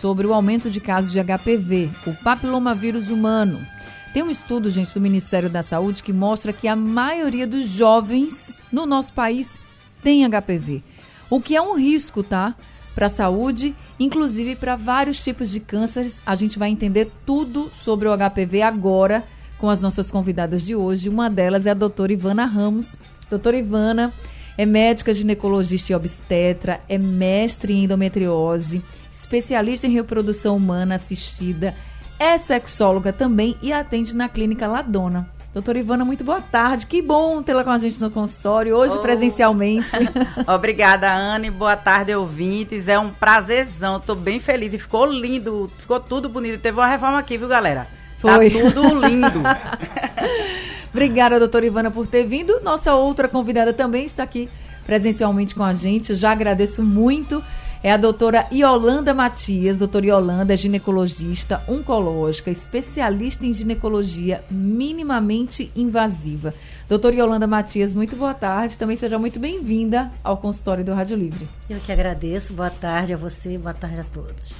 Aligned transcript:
sobre 0.00 0.26
o 0.26 0.32
aumento 0.32 0.70
de 0.70 0.80
casos 0.80 1.12
de 1.12 1.20
HPV, 1.22 1.90
o 2.06 2.14
papilomavírus 2.14 3.10
humano. 3.10 3.60
Tem 4.12 4.22
um 4.22 4.30
estudo, 4.30 4.70
gente, 4.70 4.94
do 4.94 5.00
Ministério 5.00 5.50
da 5.50 5.62
Saúde 5.62 6.02
que 6.02 6.12
mostra 6.12 6.52
que 6.52 6.66
a 6.66 6.74
maioria 6.74 7.46
dos 7.46 7.66
jovens 7.66 8.58
no 8.72 8.86
nosso 8.86 9.12
país 9.12 9.60
tem 10.02 10.28
HPV, 10.28 10.82
o 11.28 11.40
que 11.40 11.54
é 11.54 11.62
um 11.62 11.76
risco, 11.76 12.22
tá? 12.22 12.54
Para 12.94 13.06
a 13.06 13.10
saúde, 13.10 13.74
inclusive 14.00 14.56
para 14.56 14.74
vários 14.74 15.22
tipos 15.22 15.50
de 15.50 15.60
cânceres. 15.60 16.20
A 16.26 16.34
gente 16.34 16.58
vai 16.58 16.70
entender 16.70 17.10
tudo 17.24 17.70
sobre 17.80 18.08
o 18.08 18.16
HPV 18.16 18.62
agora 18.62 19.24
com 19.58 19.68
as 19.68 19.80
nossas 19.80 20.10
convidadas 20.10 20.62
de 20.62 20.74
hoje. 20.74 21.08
Uma 21.08 21.30
delas 21.30 21.66
é 21.66 21.70
a 21.70 21.74
doutora 21.74 22.12
Ivana 22.12 22.46
Ramos. 22.46 22.96
Doutora 23.28 23.58
Ivana 23.58 24.12
é 24.58 24.66
médica 24.66 25.14
ginecologista 25.14 25.92
e 25.92 25.94
obstetra, 25.94 26.80
é 26.88 26.98
mestre 26.98 27.72
em 27.72 27.84
endometriose, 27.84 28.82
especialista 29.12 29.86
em 29.86 29.90
reprodução 29.90 30.56
humana 30.56 30.94
assistida, 30.94 31.74
é 32.18 32.36
sexóloga 32.36 33.12
também 33.12 33.56
e 33.62 33.72
atende 33.72 34.14
na 34.14 34.28
clínica 34.28 34.66
Ladona. 34.66 35.28
Doutora 35.52 35.80
Ivana, 35.80 36.04
muito 36.04 36.22
boa 36.22 36.40
tarde. 36.40 36.86
Que 36.86 37.02
bom 37.02 37.42
tê-la 37.42 37.64
com 37.64 37.70
a 37.70 37.78
gente 37.78 38.00
no 38.00 38.08
consultório, 38.08 38.76
hoje 38.76 38.94
oh. 38.96 39.00
presencialmente. 39.00 39.90
Obrigada, 40.46 41.12
Anne. 41.12 41.50
Boa 41.50 41.76
tarde, 41.76 42.14
ouvintes. 42.14 42.86
É 42.86 42.96
um 42.96 43.10
prazerzão. 43.10 43.96
Estou 43.96 44.14
bem 44.14 44.38
feliz. 44.38 44.72
E 44.72 44.78
ficou 44.78 45.06
lindo, 45.06 45.68
ficou 45.78 45.98
tudo 45.98 46.28
bonito. 46.28 46.60
Teve 46.60 46.78
uma 46.78 46.86
reforma 46.86 47.18
aqui, 47.18 47.36
viu, 47.36 47.48
galera? 47.48 47.80
Tá 47.80 48.36
Foi. 48.36 48.48
Tá 48.48 48.70
tudo 48.70 49.04
lindo. 49.04 49.42
Obrigada, 50.94 51.38
doutora 51.38 51.66
Ivana, 51.66 51.90
por 51.90 52.06
ter 52.06 52.24
vindo. 52.24 52.60
Nossa 52.60 52.94
outra 52.94 53.26
convidada 53.26 53.72
também 53.72 54.04
está 54.04 54.22
aqui 54.22 54.48
presencialmente 54.86 55.54
com 55.54 55.64
a 55.64 55.72
gente. 55.72 56.14
Já 56.14 56.30
agradeço 56.30 56.80
muito. 56.80 57.42
É 57.82 57.90
a 57.90 57.96
doutora 57.96 58.46
Iolanda 58.52 59.14
Matias. 59.14 59.78
Doutora 59.78 60.04
Iolanda 60.04 60.52
é 60.52 60.56
ginecologista 60.56 61.62
oncológica, 61.66 62.50
especialista 62.50 63.46
em 63.46 63.54
ginecologia 63.54 64.44
minimamente 64.50 65.72
invasiva. 65.74 66.52
Doutora 66.86 67.16
Yolanda 67.16 67.46
Matias, 67.46 67.94
muito 67.94 68.14
boa 68.16 68.34
tarde. 68.34 68.76
Também 68.76 68.98
seja 68.98 69.18
muito 69.18 69.40
bem-vinda 69.40 70.12
ao 70.22 70.36
consultório 70.36 70.84
do 70.84 70.92
Rádio 70.92 71.16
Livre. 71.16 71.48
Eu 71.70 71.80
que 71.80 71.90
agradeço. 71.90 72.52
Boa 72.52 72.68
tarde 72.68 73.14
a 73.14 73.16
você, 73.16 73.56
boa 73.56 73.72
tarde 73.72 74.00
a 74.00 74.04
todos. 74.04 74.52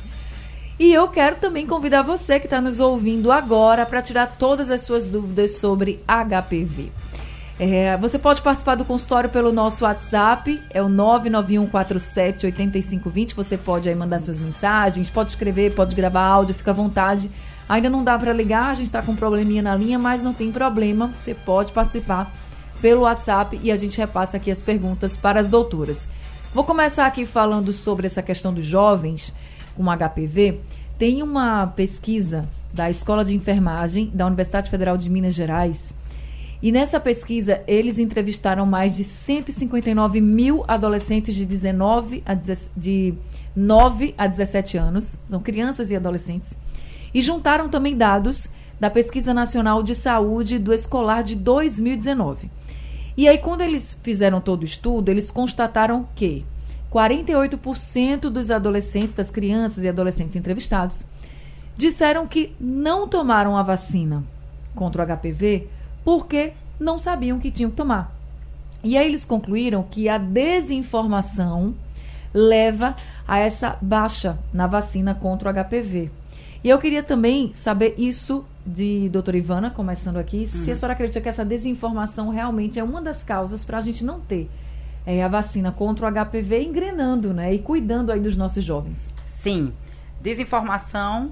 E 0.78 0.90
eu 0.90 1.06
quero 1.08 1.36
também 1.36 1.66
convidar 1.66 2.00
você 2.00 2.40
que 2.40 2.46
está 2.46 2.58
nos 2.58 2.80
ouvindo 2.80 3.30
agora 3.30 3.84
para 3.84 4.00
tirar 4.00 4.36
todas 4.38 4.70
as 4.70 4.80
suas 4.80 5.06
dúvidas 5.06 5.56
sobre 5.56 6.02
HPV. 6.08 6.90
É, 7.62 7.94
você 7.98 8.18
pode 8.18 8.40
participar 8.40 8.74
do 8.74 8.86
consultório 8.86 9.28
pelo 9.28 9.52
nosso 9.52 9.84
WhatsApp, 9.84 10.62
é 10.70 10.82
o 10.82 10.88
991478520. 10.88 13.34
Você 13.34 13.58
pode 13.58 13.86
aí 13.86 13.94
mandar 13.94 14.18
suas 14.18 14.38
mensagens, 14.38 15.10
pode 15.10 15.28
escrever, 15.28 15.74
pode 15.74 15.94
gravar 15.94 16.22
áudio, 16.22 16.54
fica 16.54 16.70
à 16.70 16.74
vontade. 16.74 17.30
Ainda 17.68 17.90
não 17.90 18.02
dá 18.02 18.18
para 18.18 18.32
ligar, 18.32 18.70
a 18.70 18.74
gente 18.74 18.86
está 18.86 19.02
com 19.02 19.12
um 19.12 19.16
probleminha 19.16 19.60
na 19.60 19.76
linha, 19.76 19.98
mas 19.98 20.22
não 20.22 20.32
tem 20.32 20.50
problema. 20.50 21.08
Você 21.08 21.34
pode 21.34 21.70
participar 21.70 22.32
pelo 22.80 23.02
WhatsApp 23.02 23.60
e 23.62 23.70
a 23.70 23.76
gente 23.76 23.98
repassa 23.98 24.38
aqui 24.38 24.50
as 24.50 24.62
perguntas 24.62 25.14
para 25.14 25.38
as 25.38 25.46
doutoras. 25.46 26.08
Vou 26.54 26.64
começar 26.64 27.04
aqui 27.04 27.26
falando 27.26 27.74
sobre 27.74 28.06
essa 28.06 28.22
questão 28.22 28.54
dos 28.54 28.64
jovens 28.64 29.34
com 29.76 29.84
HPV, 29.84 30.60
tem 30.96 31.22
uma 31.22 31.66
pesquisa 31.66 32.48
da 32.72 32.88
Escola 32.88 33.22
de 33.22 33.36
Enfermagem 33.36 34.10
da 34.14 34.26
Universidade 34.26 34.70
Federal 34.70 34.96
de 34.96 35.10
Minas 35.10 35.34
Gerais. 35.34 35.99
E 36.62 36.70
nessa 36.70 37.00
pesquisa, 37.00 37.62
eles 37.66 37.98
entrevistaram 37.98 38.66
mais 38.66 38.94
de 38.94 39.02
159 39.02 40.20
mil 40.20 40.62
adolescentes 40.68 41.34
de, 41.34 41.46
19 41.46 42.22
a 42.26 42.34
de 42.76 43.14
9 43.56 44.14
a 44.16 44.26
17 44.26 44.76
anos, 44.76 45.18
são 45.28 45.40
crianças 45.40 45.90
e 45.90 45.96
adolescentes, 45.96 46.56
e 47.14 47.20
juntaram 47.20 47.68
também 47.68 47.96
dados 47.96 48.48
da 48.78 48.90
Pesquisa 48.90 49.32
Nacional 49.32 49.82
de 49.82 49.94
Saúde 49.94 50.58
do 50.58 50.72
Escolar 50.72 51.22
de 51.22 51.34
2019. 51.34 52.50
E 53.16 53.26
aí, 53.26 53.38
quando 53.38 53.62
eles 53.62 53.98
fizeram 54.02 54.40
todo 54.40 54.62
o 54.62 54.66
estudo, 54.66 55.10
eles 55.10 55.30
constataram 55.30 56.06
que 56.14 56.44
48% 56.92 58.20
dos 58.28 58.50
adolescentes, 58.50 59.14
das 59.14 59.30
crianças 59.30 59.84
e 59.84 59.88
adolescentes 59.88 60.36
entrevistados, 60.36 61.06
disseram 61.76 62.26
que 62.26 62.54
não 62.60 63.08
tomaram 63.08 63.56
a 63.56 63.62
vacina 63.62 64.22
contra 64.74 65.02
o 65.02 65.06
HPV 65.06 65.68
porque 66.04 66.52
não 66.78 66.98
sabiam 66.98 67.38
que 67.38 67.50
tinham 67.50 67.70
que 67.70 67.76
tomar. 67.76 68.14
E 68.82 68.96
aí 68.96 69.06
eles 69.06 69.24
concluíram 69.24 69.82
que 69.82 70.08
a 70.08 70.16
desinformação 70.16 71.74
leva 72.32 72.96
a 73.26 73.38
essa 73.38 73.76
baixa 73.80 74.38
na 74.52 74.66
vacina 74.66 75.14
contra 75.14 75.50
o 75.50 75.52
HPV. 75.52 76.10
E 76.62 76.68
eu 76.68 76.78
queria 76.78 77.02
também 77.02 77.52
saber 77.54 77.94
isso 77.98 78.44
de 78.64 79.08
doutora 79.08 79.38
Ivana, 79.38 79.70
começando 79.70 80.18
aqui, 80.18 80.46
se 80.46 80.56
a 80.56 80.60
uhum. 80.72 80.76
senhora 80.76 80.92
acredita 80.92 81.20
que 81.20 81.28
essa 81.28 81.44
desinformação 81.44 82.28
realmente 82.28 82.78
é 82.78 82.84
uma 82.84 83.00
das 83.00 83.22
causas 83.22 83.64
para 83.64 83.78
a 83.78 83.80
gente 83.80 84.04
não 84.04 84.20
ter 84.20 84.48
é, 85.06 85.22
a 85.22 85.28
vacina 85.28 85.72
contra 85.72 86.06
o 86.06 86.12
HPV 86.12 86.62
engrenando, 86.62 87.32
né? 87.32 87.54
E 87.54 87.58
cuidando 87.58 88.12
aí 88.12 88.20
dos 88.20 88.36
nossos 88.36 88.62
jovens. 88.62 89.12
Sim. 89.26 89.72
Desinformação. 90.20 91.30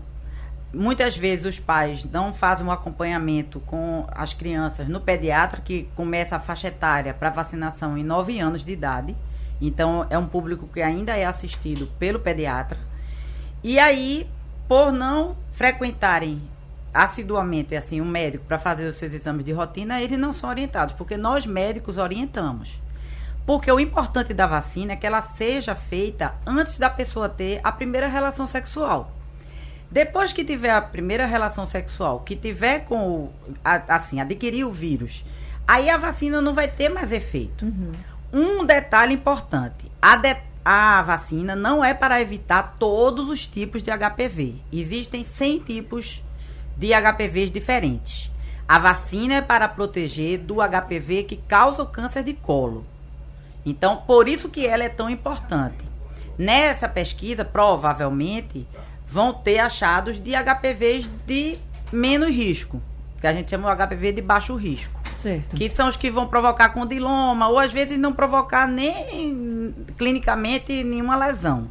Muitas 0.73 1.17
vezes 1.17 1.47
os 1.47 1.59
pais 1.59 2.05
não 2.05 2.33
fazem 2.33 2.67
um 2.67 2.71
acompanhamento 2.71 3.59
com 3.61 4.07
as 4.11 4.35
crianças 4.35 4.87
no 4.87 5.01
pediatra, 5.01 5.63
que 5.63 5.89
começa 5.97 6.37
a 6.37 6.41
faixa 6.41 6.69
etária 6.69 7.15
para 7.15 7.31
vacinação 7.31 7.97
em 7.97 8.05
9 8.05 8.39
anos 8.39 8.63
de 8.63 8.73
idade. 8.73 9.17
Então, 9.61 10.07
é 10.11 10.19
um 10.19 10.27
público 10.27 10.69
que 10.69 10.83
ainda 10.83 11.17
é 11.17 11.25
assistido 11.25 11.87
pelo 11.99 12.21
pediatra. 12.21 12.79
E 13.65 13.79
aí, 13.79 14.29
por 14.69 14.93
não 14.93 15.37
frequentarem 15.53 16.43
assiduamente 16.93 17.75
assim 17.75 18.01
um 18.01 18.05
médico 18.05 18.45
para 18.45 18.59
fazer 18.59 18.87
os 18.87 18.99
seus 18.99 19.13
exames 19.13 19.45
de 19.45 19.53
rotina, 19.53 20.03
eles 20.03 20.19
não 20.19 20.33
são 20.35 20.51
orientados, 20.51 20.95
porque 20.95 21.17
nós 21.17 21.47
médicos 21.47 21.97
orientamos. 21.97 22.81
Porque 23.47 23.73
o 23.73 23.81
importante 23.81 24.35
da 24.35 24.47
vacina 24.47 24.93
é 24.93 24.97
que 24.97 25.07
ela 25.07 25.23
seja 25.23 25.75
feita 25.75 26.35
antes 26.47 26.77
da 26.77 26.91
pessoa 26.91 27.27
ter 27.27 27.59
a 27.65 27.73
primeira 27.73 28.07
relação 28.07 28.47
sexual. 28.47 29.18
Depois 29.91 30.33
que 30.33 30.45
tiver 30.45 30.71
a 30.71 30.83
primeira 30.83 31.25
relação 31.25 31.67
sexual, 31.67 32.21
que 32.21 32.37
tiver 32.37 32.81
com 32.81 33.09
o, 33.09 33.33
a, 33.65 33.95
assim, 33.95 34.21
adquirir 34.21 34.65
o 34.65 34.71
vírus, 34.71 35.25
aí 35.67 35.89
a 35.89 35.97
vacina 35.97 36.41
não 36.43 36.53
vai 36.53 36.69
ter 36.69 36.89
mais 36.89 37.11
efeito. 37.11 37.65
Uhum. 37.65 37.93
Um 38.33 38.65
detalhe 38.65 39.15
importante: 39.15 39.91
a, 40.01 40.17
de, 40.17 40.37
a 40.65 41.01
vacina 41.03 41.57
não 41.57 41.83
é 41.83 41.95
para 41.95 42.21
evitar 42.21 42.77
todos 42.79 43.29
os 43.29 43.47
tipos 43.47 43.83
de 43.83 43.91
HPV. 43.91 44.57
Existem 44.71 45.25
100 45.25 45.59
tipos 45.61 46.23
de 46.77 46.91
HPVs 46.93 47.51
diferentes. 47.51 48.31
A 48.69 48.79
vacina 48.79 49.37
é 49.37 49.41
para 49.41 49.67
proteger 49.67 50.39
do 50.39 50.57
HPV 50.57 51.23
que 51.23 51.37
causa 51.37 51.83
o 51.83 51.87
câncer 51.87 52.23
de 52.23 52.35
colo. 52.35 52.85
Então, 53.65 53.97
por 54.07 54.29
isso 54.29 54.51
que 54.51 54.67
ela 54.67 54.85
é 54.85 54.91
tão 54.91 55.09
importante. 55.09 55.89
Nessa 56.37 56.87
pesquisa, 56.87 57.45
provavelmente, 57.45 58.67
vão 59.09 59.33
ter 59.33 59.59
achados 59.59 60.21
de 60.21 60.33
HPVs 60.33 61.09
de 61.27 61.59
menos 61.91 62.31
risco, 62.31 62.83
que 63.21 63.27
a 63.27 63.33
gente 63.33 63.51
chama 63.51 63.73
o 63.73 63.77
HPV 63.77 64.13
de 64.13 64.23
baixo 64.23 64.55
risco. 64.55 64.99
Certo. 65.17 65.57
Que 65.57 65.69
são 65.71 65.89
os 65.89 65.97
que 65.97 66.11
vão 66.11 66.29
provocar 66.29 66.69
condiloma, 66.69 67.49
ou 67.49 67.59
às 67.59 67.73
vezes 67.73 67.99
não 67.99 68.13
provocar 68.13 68.69
nem 68.69 69.75
clinicamente 69.97 70.85
nenhuma 70.85 71.17
lesão. 71.17 71.69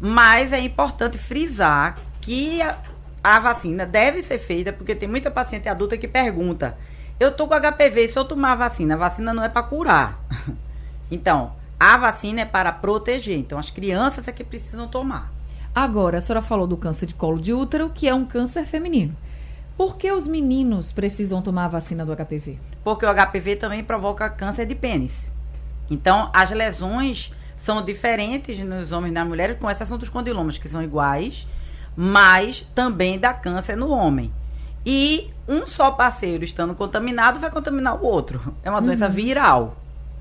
Mas 0.00 0.52
é 0.52 0.60
importante 0.60 1.18
frisar 1.18 1.96
que 2.20 2.62
a, 2.62 2.78
a 3.24 3.40
vacina 3.40 3.84
deve 3.84 4.22
ser 4.22 4.38
feita, 4.38 4.72
porque 4.72 4.94
tem 4.94 5.08
muita 5.08 5.30
paciente 5.30 5.68
adulta 5.68 5.98
que 5.98 6.06
pergunta: 6.06 6.78
eu 7.18 7.32
tô 7.32 7.48
com 7.48 7.54
HPV, 7.54 8.08
se 8.08 8.18
eu 8.18 8.24
tomar 8.24 8.52
a 8.52 8.56
vacina, 8.56 8.94
a 8.94 8.98
vacina 8.98 9.34
não 9.34 9.42
é 9.42 9.48
para 9.48 9.62
curar. 9.62 10.20
Então, 11.12 11.56
a 11.76 11.96
vacina 11.96 12.42
é 12.42 12.44
para 12.44 12.70
proteger. 12.70 13.36
Então, 13.36 13.58
as 13.58 13.68
crianças 13.68 14.28
é 14.28 14.32
que 14.32 14.44
precisam 14.44 14.86
tomar. 14.86 15.32
Agora, 15.74 16.18
a 16.18 16.20
senhora 16.20 16.42
falou 16.42 16.66
do 16.66 16.76
câncer 16.76 17.06
de 17.06 17.14
colo 17.14 17.40
de 17.40 17.52
útero, 17.52 17.90
que 17.90 18.08
é 18.08 18.14
um 18.14 18.24
câncer 18.24 18.66
feminino. 18.66 19.16
Por 19.76 19.96
que 19.96 20.10
os 20.12 20.26
meninos 20.26 20.92
precisam 20.92 21.40
tomar 21.40 21.66
a 21.66 21.68
vacina 21.68 22.04
do 22.04 22.14
HPV? 22.14 22.58
Porque 22.84 23.06
o 23.06 23.14
HPV 23.14 23.56
também 23.56 23.82
provoca 23.82 24.28
câncer 24.28 24.66
de 24.66 24.74
pênis. 24.74 25.30
Então, 25.88 26.30
as 26.34 26.50
lesões 26.50 27.32
são 27.56 27.82
diferentes 27.82 28.58
nos 28.64 28.92
homens 28.92 29.10
e 29.12 29.14
nas 29.14 29.26
mulheres, 29.28 29.56
com 29.58 29.70
exceção 29.70 29.96
dos 29.96 30.08
condilomas, 30.08 30.58
que 30.58 30.68
são 30.68 30.82
iguais. 30.82 31.46
mas 31.96 32.66
também 32.74 33.18
dá 33.18 33.34
câncer 33.34 33.76
no 33.76 33.90
homem. 33.90 34.32
E 34.86 35.30
um 35.46 35.66
só 35.66 35.90
parceiro 35.90 36.44
estando 36.44 36.74
contaminado 36.74 37.38
vai 37.38 37.50
contaminar 37.50 38.00
o 38.00 38.06
outro. 38.06 38.54
É 38.62 38.70
uma 38.70 38.80
doença 38.80 39.08
viral, 39.08 39.76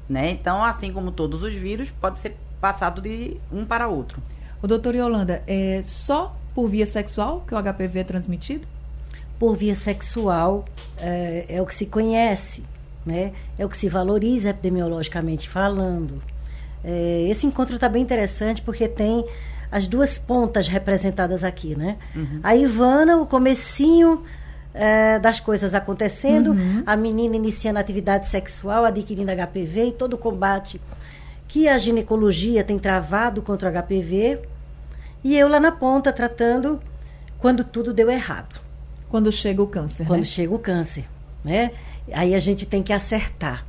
né? 0.07 0.31
Então, 0.31 0.63
assim 0.63 0.91
como 0.91 1.11
todos 1.11 1.43
os 1.43 1.53
vírus, 1.53 1.91
pode 1.91 2.19
ser 2.19 2.35
passado 2.59 3.01
de 3.01 3.37
um 3.51 3.65
para 3.65 3.87
outro. 3.87 4.21
O 4.61 4.67
doutor 4.67 4.95
Yolanda, 4.95 5.41
é 5.47 5.81
só 5.83 6.35
por 6.53 6.67
via 6.67 6.85
sexual 6.85 7.43
que 7.47 7.55
o 7.55 7.57
HPV 7.61 7.99
é 7.99 8.03
transmitido? 8.03 8.67
Por 9.39 9.55
via 9.55 9.75
sexual 9.75 10.65
é, 10.97 11.45
é 11.47 11.61
o 11.61 11.65
que 11.65 11.73
se 11.73 11.85
conhece, 11.85 12.63
né? 13.05 13.31
É 13.57 13.65
o 13.65 13.69
que 13.69 13.77
se 13.77 13.87
valoriza 13.87 14.49
epidemiologicamente 14.49 15.47
falando. 15.47 16.21
É, 16.83 17.25
esse 17.29 17.45
encontro 17.45 17.75
está 17.75 17.87
bem 17.87 18.01
interessante 18.01 18.61
porque 18.61 18.87
tem 18.87 19.25
as 19.71 19.87
duas 19.87 20.17
pontas 20.17 20.67
representadas 20.67 21.43
aqui, 21.43 21.75
né? 21.75 21.97
A 22.43 22.55
Ivana, 22.55 23.17
o 23.17 23.25
comecinho 23.25 24.23
é, 24.73 25.19
das 25.19 25.39
coisas 25.39 25.73
acontecendo, 25.73 26.53
a 26.85 26.95
menina 26.95 27.35
iniciando 27.35 27.77
a 27.77 27.81
atividade 27.81 28.27
sexual, 28.29 28.83
adquirindo 28.83 29.31
HPV 29.31 29.87
e 29.87 29.91
todo 29.91 30.13
o 30.13 30.17
combate 30.17 30.81
que 31.49 31.67
a 31.67 31.77
ginecologia 31.79 32.63
tem 32.63 32.77
travado 32.77 33.41
contra 33.41 33.69
o 33.69 33.73
HPV, 33.73 34.39
e 35.23 35.35
eu 35.35 35.49
lá 35.49 35.59
na 35.59 35.71
ponta 35.71 36.13
tratando 36.13 36.79
quando 37.39 37.63
tudo 37.63 37.91
deu 37.91 38.09
errado, 38.09 38.61
Quando 39.09 39.31
chega 39.31 39.61
o 39.61 39.67
câncer, 39.67 40.05
quando 40.05 40.21
né? 40.21 40.27
chega 40.27 40.53
o 40.53 40.59
câncer, 40.59 41.05
né? 41.43 41.71
Aí 42.13 42.35
a 42.35 42.39
gente 42.39 42.65
tem 42.65 42.83
que 42.83 42.93
acertar. 42.93 43.65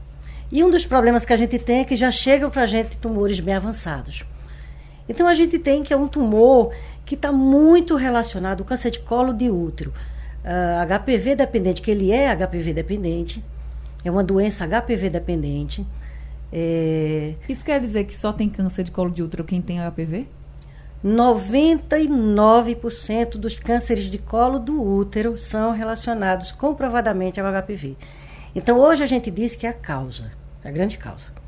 E 0.53 0.63
um 0.63 0.71
dos 0.71 0.85
problemas 0.85 1.25
que 1.25 1.33
a 1.33 1.37
gente 1.37 1.59
tem 1.59 1.81
é 1.81 1.85
que 1.85 1.97
já 1.97 2.13
chegam 2.13 2.51
para 2.51 2.63
a 2.63 2.67
gente 2.67 2.99
tumores 2.99 3.41
bem 3.41 3.55
avançados. 3.55 4.25
Então 5.09 5.27
a 5.27 5.35
gente 5.35 5.59
tem 5.59 5.83
que 5.83 5.93
é 5.93 5.97
um 5.97 6.07
tumor 6.07 6.75
que 7.07 7.15
está 7.15 7.33
muito 7.33 7.97
relacionado, 7.97 8.61
o 8.61 8.65
câncer 8.65 8.91
de 8.91 8.99
colo 8.99 9.33
de 9.33 9.51
útero, 9.51 9.93
ah, 10.45 10.87
HPV 10.87 11.35
dependente, 11.35 11.81
que 11.81 11.91
ele 11.91 12.13
é 12.13 12.37
HPV 12.37 12.75
dependente, 12.75 13.43
é 14.05 14.11
uma 14.11 14.23
doença 14.23 14.67
HPV 14.67 15.09
dependente. 15.09 15.87
É, 16.53 17.35
Isso 17.49 17.65
quer 17.65 17.81
dizer 17.81 18.05
que 18.05 18.17
só 18.17 18.33
tem 18.33 18.49
câncer 18.49 18.83
de 18.83 18.91
colo 18.91 19.11
de 19.11 19.23
útero 19.23 19.45
quem 19.45 19.63
tem 19.63 19.79
HPV? 19.79 20.27
99% 21.05 23.39
dos 23.39 23.59
cânceres 23.59 24.05
de 24.05 24.19
colo 24.19 24.59
do 24.59 24.83
útero 24.83 25.37
são 25.37 25.73
relacionados 25.73 26.53
comprovadamente 26.53 27.41
ao 27.41 27.51
HPV. 27.51 27.97
Então 28.55 28.79
hoje 28.79 29.03
a 29.03 29.07
gente 29.07 29.31
diz 29.31 29.57
que 29.57 29.67
é 29.67 29.71
a 29.71 29.75
causa, 29.75 30.31
é 30.63 30.69
a 30.69 30.73
grande 30.73 30.99
causa. 30.99 31.41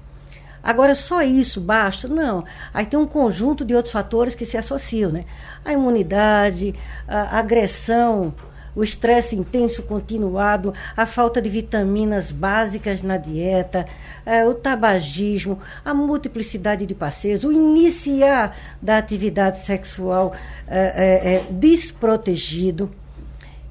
Agora 0.63 0.95
só 0.95 1.23
isso 1.23 1.61
basta? 1.61 2.07
Não. 2.07 2.45
Aí 2.73 2.87
tem 2.87 2.99
um 2.99 3.07
conjunto 3.07 3.65
de 3.65 3.75
outros 3.75 3.93
fatores 3.93 4.35
que 4.35 4.47
se 4.47 4.57
associam, 4.57 5.11
né? 5.11 5.25
A 5.65 5.73
imunidade, 5.73 6.75
a 7.07 7.39
agressão, 7.39 8.33
o 8.75 8.83
estresse 8.83 9.37
intenso 9.37 9.83
continuado, 9.83 10.73
a 10.97 11.07
falta 11.07 11.41
de 11.41 11.49
vitaminas 11.49 12.31
básicas 12.31 13.03
na 13.03 13.17
dieta, 13.17 13.87
eh, 14.25 14.47
o 14.47 14.55
tabagismo, 14.55 15.59
a 15.85 15.93
multiplicidade 15.93 16.87
de 16.87 16.95
parceiros, 16.95 17.45
o 17.45 17.53
iniciar 17.53 18.57
da 18.81 18.99
atividade 18.99 19.65
sexual 19.65 20.35
eh, 20.69 20.93
eh, 20.97 21.35
eh, 21.35 21.45
desprotegido. 21.51 22.91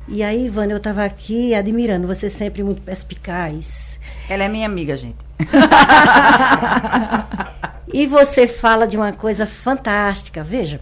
E 0.08 0.24
aí, 0.24 0.46
Ivana, 0.46 0.74
eu 0.74 0.78
estava 0.78 1.04
aqui 1.04 1.56
admirando 1.56 2.08
você 2.08 2.30
sempre 2.30 2.64
muito 2.64 2.82
perspicaz. 2.82 3.98
Ela 4.30 4.44
é 4.44 4.50
minha 4.50 4.66
amiga, 4.66 4.96
gente. 4.96 5.18
E 7.94 8.08
você 8.08 8.48
fala 8.48 8.88
de 8.88 8.96
uma 8.96 9.12
coisa 9.12 9.46
fantástica. 9.46 10.44
Veja, 10.44 10.80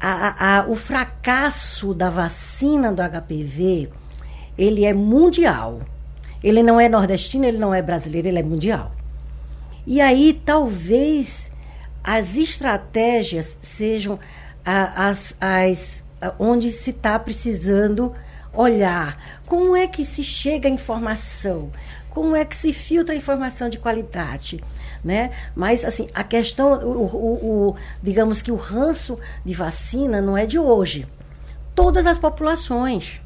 a- 0.00 0.58
a- 0.60 0.66
o 0.68 0.76
fracasso 0.76 1.92
da 1.94 2.08
vacina 2.10 2.92
do 2.92 3.02
HPV, 3.02 3.88
ele 4.56 4.84
é 4.84 4.92
mundial. 4.94 5.80
Ele 6.42 6.62
não 6.62 6.78
é 6.80 6.88
nordestino, 6.88 7.44
ele 7.44 7.58
não 7.58 7.74
é 7.74 7.82
brasileiro, 7.82 8.28
ele 8.28 8.38
é 8.38 8.42
mundial. 8.42 8.92
E 9.86 10.00
aí, 10.00 10.40
talvez, 10.44 11.50
as 12.04 12.36
estratégias 12.36 13.58
sejam 13.62 14.18
as, 14.64 15.34
as- 15.40 16.02
onde 16.38 16.72
se 16.72 16.90
está 16.90 17.18
precisando 17.18 18.14
olhar. 18.52 19.40
Como 19.46 19.74
é 19.74 19.86
que 19.86 20.04
se 20.04 20.22
chega 20.22 20.68
a 20.68 20.72
informação? 20.72 21.70
Como 22.10 22.36
é 22.36 22.44
que 22.44 22.54
se 22.56 22.72
filtra 22.72 23.14
a 23.14 23.16
informação 23.18 23.68
de 23.68 23.78
qualidade? 23.78 24.62
Né? 25.04 25.30
Mas, 25.54 25.84
assim, 25.84 26.08
a 26.12 26.24
questão, 26.24 26.72
o, 26.80 27.04
o- 27.04 27.68
o- 27.70 27.76
digamos 28.02 28.42
que 28.42 28.50
o 28.50 28.56
ranço 28.56 29.18
de 29.44 29.54
vacina 29.54 30.20
não 30.20 30.36
é 30.36 30.44
de 30.44 30.58
hoje. 30.58 31.06
Todas 31.74 32.06
as 32.06 32.18
populações 32.18 33.20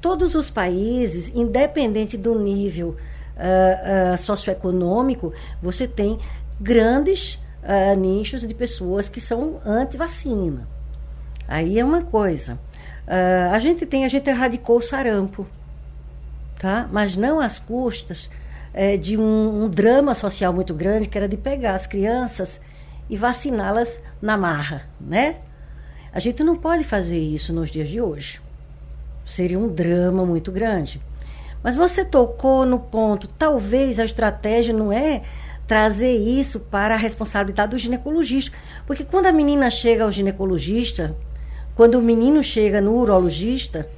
todos 0.00 0.34
os 0.34 0.48
países, 0.48 1.30
independente 1.34 2.16
do 2.16 2.34
nível 2.34 2.96
ah, 3.36 4.12
ah, 4.14 4.16
socioeconômico, 4.16 5.32
você 5.62 5.86
tem 5.86 6.18
grandes 6.58 7.38
ah, 7.62 7.94
nichos 7.94 8.40
de 8.46 8.54
pessoas 8.54 9.10
que 9.10 9.20
são 9.20 9.60
anti-vacina. 9.64 10.66
Aí 11.46 11.78
é 11.78 11.84
uma 11.84 12.02
coisa. 12.02 12.58
A 13.52 13.58
gente 13.58 13.84
tem, 13.84 14.04
a 14.04 14.08
gente 14.08 14.30
erradicou 14.30 14.76
o 14.78 14.80
sarampo, 14.80 15.44
tá? 16.60 16.88
Mas 16.92 17.16
não 17.16 17.40
às 17.40 17.58
custas 17.58 18.30
eh, 18.74 18.96
de 18.96 19.16
um, 19.16 19.64
um 19.64 19.68
drama 19.68 20.14
social 20.14 20.52
muito 20.52 20.74
grande, 20.74 21.08
que 21.08 21.18
era 21.18 21.28
de 21.28 21.36
pegar 21.36 21.74
as 21.74 21.86
crianças 21.86 22.60
e 23.08 23.16
vaciná-las 23.16 23.98
na 24.20 24.36
marra, 24.36 24.88
né? 25.00 25.36
A 26.12 26.20
gente 26.20 26.42
não 26.42 26.56
pode 26.56 26.84
fazer 26.84 27.18
isso 27.18 27.52
nos 27.52 27.70
dias 27.70 27.88
de 27.88 28.00
hoje 28.00 28.40
seria 29.30 29.58
um 29.58 29.68
drama 29.68 30.24
muito 30.26 30.50
grande. 30.50 31.00
Mas 31.62 31.76
você 31.76 32.04
tocou 32.04 32.64
no 32.64 32.78
ponto, 32.78 33.28
talvez 33.28 33.98
a 33.98 34.04
estratégia 34.04 34.74
não 34.74 34.92
é 34.92 35.22
trazer 35.66 36.16
isso 36.16 36.58
para 36.58 36.94
a 36.94 36.98
responsabilidade 36.98 37.70
do 37.70 37.78
ginecologista, 37.78 38.56
porque 38.86 39.04
quando 39.04 39.26
a 39.26 39.32
menina 39.32 39.70
chega 39.70 40.04
ao 40.04 40.10
ginecologista, 40.10 41.14
quando 41.76 41.96
o 41.96 42.02
menino 42.02 42.42
chega 42.42 42.80
no 42.80 42.94
urologista, 42.94 43.88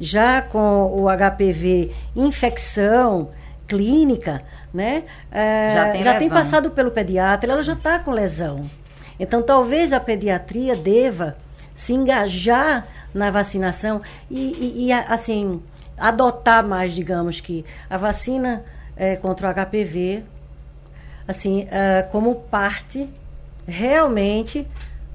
já 0.00 0.40
com 0.40 0.86
o 0.86 1.06
HPV 1.08 1.92
infecção 2.16 3.30
clínica, 3.68 4.42
né? 4.74 5.04
eh, 5.30 5.70
Já 5.74 5.92
tem 5.92 6.02
já 6.02 6.14
tem 6.14 6.28
passado 6.28 6.70
pelo 6.72 6.90
pediatra, 6.90 7.52
ela 7.52 7.62
já 7.62 7.74
está 7.74 7.98
com 8.00 8.10
lesão. 8.10 8.68
Então, 9.20 9.42
talvez 9.42 9.92
a 9.92 10.00
pediatria 10.00 10.74
deva 10.74 11.36
se 11.74 11.92
engajar 11.92 12.86
na 13.14 13.30
vacinação 13.30 14.00
e, 14.30 14.40
e- 14.52 14.86
e, 14.86 14.92
assim, 14.92 15.62
adotar 15.96 16.66
mais, 16.66 16.92
digamos 16.94 17.40
que, 17.40 17.64
a 17.90 17.96
vacina 17.96 18.64
eh, 18.96 19.16
contra 19.16 19.48
o 19.48 19.50
HPV, 19.54 20.22
assim, 21.26 21.66
ah, 21.70 22.02
como 22.10 22.34
parte 22.34 23.08
realmente 23.66 24.66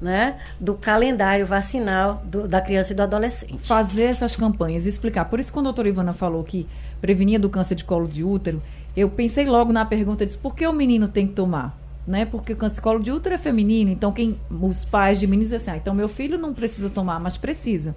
né, 0.01 0.35
do 0.59 0.73
calendário 0.73 1.45
vacinal 1.45 2.21
do- 2.25 2.45
da 2.47 2.59
criança 2.59 2.91
e 2.91 2.95
do 2.95 3.01
adolescente. 3.03 3.57
fazer 3.65 4.03
essas 4.03 4.35
campanhas, 4.35 4.85
explicar. 4.85 5.25
Por 5.25 5.39
isso, 5.39 5.51
quando 5.53 5.67
a 5.67 5.69
doutora 5.69 5.87
Ivana 5.87 6.11
falou 6.13 6.43
que 6.43 6.67
prevenia 7.03 7.37
do 7.37 7.49
câncer 7.49 7.75
de 7.75 7.83
colo 7.83 8.07
de 8.07 8.23
útero, 8.23 8.61
eu 8.95 9.09
pensei 9.09 9.45
logo 9.45 9.73
na 9.73 9.83
pergunta, 9.83 10.25
disse, 10.25 10.37
por 10.37 10.55
que 10.55 10.65
o 10.65 10.71
menino 10.71 11.09
tem 11.09 11.27
que 11.27 11.33
tomar? 11.33 11.77
Né? 12.07 12.25
Porque 12.25 12.53
o 12.53 12.55
câncer 12.55 12.75
de 12.75 12.81
colo 12.81 12.99
de 13.01 13.11
útero 13.11 13.35
é 13.35 13.37
feminino, 13.37 13.91
então 13.91 14.13
quem 14.13 14.39
os 14.49 14.85
pais 14.85 15.19
de 15.19 15.27
meninos 15.27 15.49
dizem 15.49 15.57
assim, 15.57 15.71
ah, 15.71 15.75
então 15.75 15.93
meu 15.93 16.07
filho 16.07 16.37
não 16.37 16.53
precisa 16.53 16.89
tomar, 16.89 17.19
mas 17.19 17.35
precisa. 17.35 17.93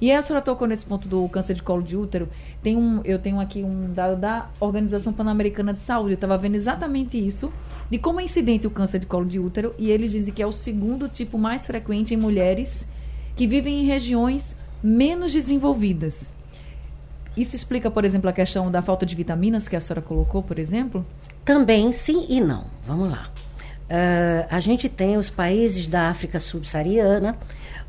E 0.00 0.10
aí 0.10 0.16
a 0.16 0.22
senhora 0.22 0.44
tocou 0.44 0.66
nesse 0.66 0.84
ponto 0.84 1.06
do 1.06 1.28
câncer 1.28 1.54
de 1.54 1.62
colo 1.62 1.80
de 1.80 1.96
útero. 1.96 2.28
Tem 2.60 2.76
um, 2.76 3.00
eu 3.04 3.20
tenho 3.20 3.38
aqui 3.38 3.62
um 3.62 3.92
dado 3.92 4.18
da 4.18 4.48
Organização 4.58 5.12
Pan-Americana 5.12 5.72
de 5.72 5.80
Saúde. 5.80 6.12
Eu 6.12 6.14
estava 6.14 6.38
vendo 6.38 6.54
exatamente 6.54 7.24
isso, 7.24 7.52
de 7.88 7.98
como 7.98 8.18
é 8.18 8.24
incidente 8.24 8.66
o 8.66 8.70
câncer 8.70 8.98
de 8.98 9.06
colo 9.06 9.26
de 9.26 9.38
útero. 9.38 9.74
E 9.78 9.90
eles 9.90 10.10
dizem 10.10 10.32
que 10.32 10.42
é 10.42 10.46
o 10.46 10.52
segundo 10.52 11.06
tipo 11.06 11.38
mais 11.38 11.66
frequente 11.66 12.14
em 12.14 12.16
mulheres 12.16 12.88
que 13.36 13.46
vivem 13.46 13.82
em 13.82 13.84
regiões 13.84 14.56
menos 14.82 15.34
desenvolvidas. 15.34 16.30
Isso 17.36 17.54
explica, 17.54 17.90
por 17.90 18.04
exemplo, 18.04 18.28
a 18.28 18.32
questão 18.32 18.70
da 18.70 18.82
falta 18.82 19.06
de 19.06 19.14
vitaminas 19.14 19.68
que 19.68 19.76
a 19.76 19.80
senhora 19.80 20.02
colocou, 20.02 20.42
por 20.42 20.58
exemplo? 20.58 21.06
Também 21.44 21.92
sim 21.92 22.26
e 22.28 22.40
não. 22.40 22.64
Vamos 22.86 23.10
lá. 23.10 23.30
Ah, 23.90 24.46
a 24.48 24.60
gente 24.60 24.88
tem 24.88 25.16
os 25.16 25.28
países 25.28 25.88
da 25.88 26.08
África 26.08 26.38
subsaariana, 26.38 27.36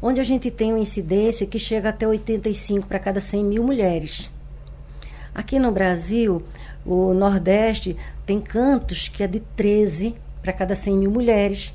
onde 0.02 0.20
a 0.20 0.24
gente 0.24 0.50
tem 0.50 0.74
uma 0.74 0.80
incidência 0.80 1.46
que 1.46 1.60
chega 1.60 1.90
até 1.90 2.08
85 2.08 2.88
para 2.88 2.98
cada 2.98 3.22
100 3.22 3.44
mil 3.46 3.64
mulheres. 3.64 4.32
Aqui 5.34 5.60
no 5.60 5.72
Brasil, 5.72 6.44
o 6.84 7.14
Nordeste 7.14 7.96
tem 8.26 8.42
cantos 8.42 9.08
que 9.08 9.24
é 9.24 9.28
de 9.28 9.40
13 9.40 10.16
para 10.42 10.52
cada 10.52 10.76
100 10.76 10.98
mil 10.98 11.12
mulheres. 11.12 11.72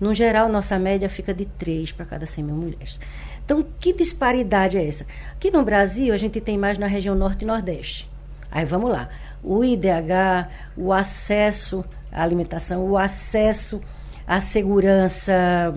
No 0.00 0.12
geral, 0.12 0.48
nossa 0.48 0.76
média 0.76 1.08
fica 1.08 1.32
de 1.32 1.44
3 1.44 1.92
para 1.92 2.04
cada 2.04 2.26
100 2.26 2.44
mil 2.44 2.56
mulheres. 2.56 2.98
Então, 3.44 3.64
que 3.78 3.92
disparidade 3.92 4.76
é 4.76 4.86
essa? 4.86 5.04
Aqui 5.32 5.50
no 5.50 5.62
Brasil, 5.62 6.14
a 6.14 6.16
gente 6.16 6.40
tem 6.40 6.56
mais 6.56 6.78
na 6.78 6.86
região 6.86 7.14
Norte 7.14 7.42
e 7.42 7.46
Nordeste. 7.46 8.08
Aí 8.50 8.64
vamos 8.64 8.90
lá. 8.90 9.08
O 9.42 9.62
IDH, 9.62 10.48
o 10.76 10.92
acesso 10.92 11.84
à 12.10 12.22
alimentação, 12.22 12.88
o 12.88 12.96
acesso 12.96 13.80
à 14.26 14.40
segurança 14.40 15.74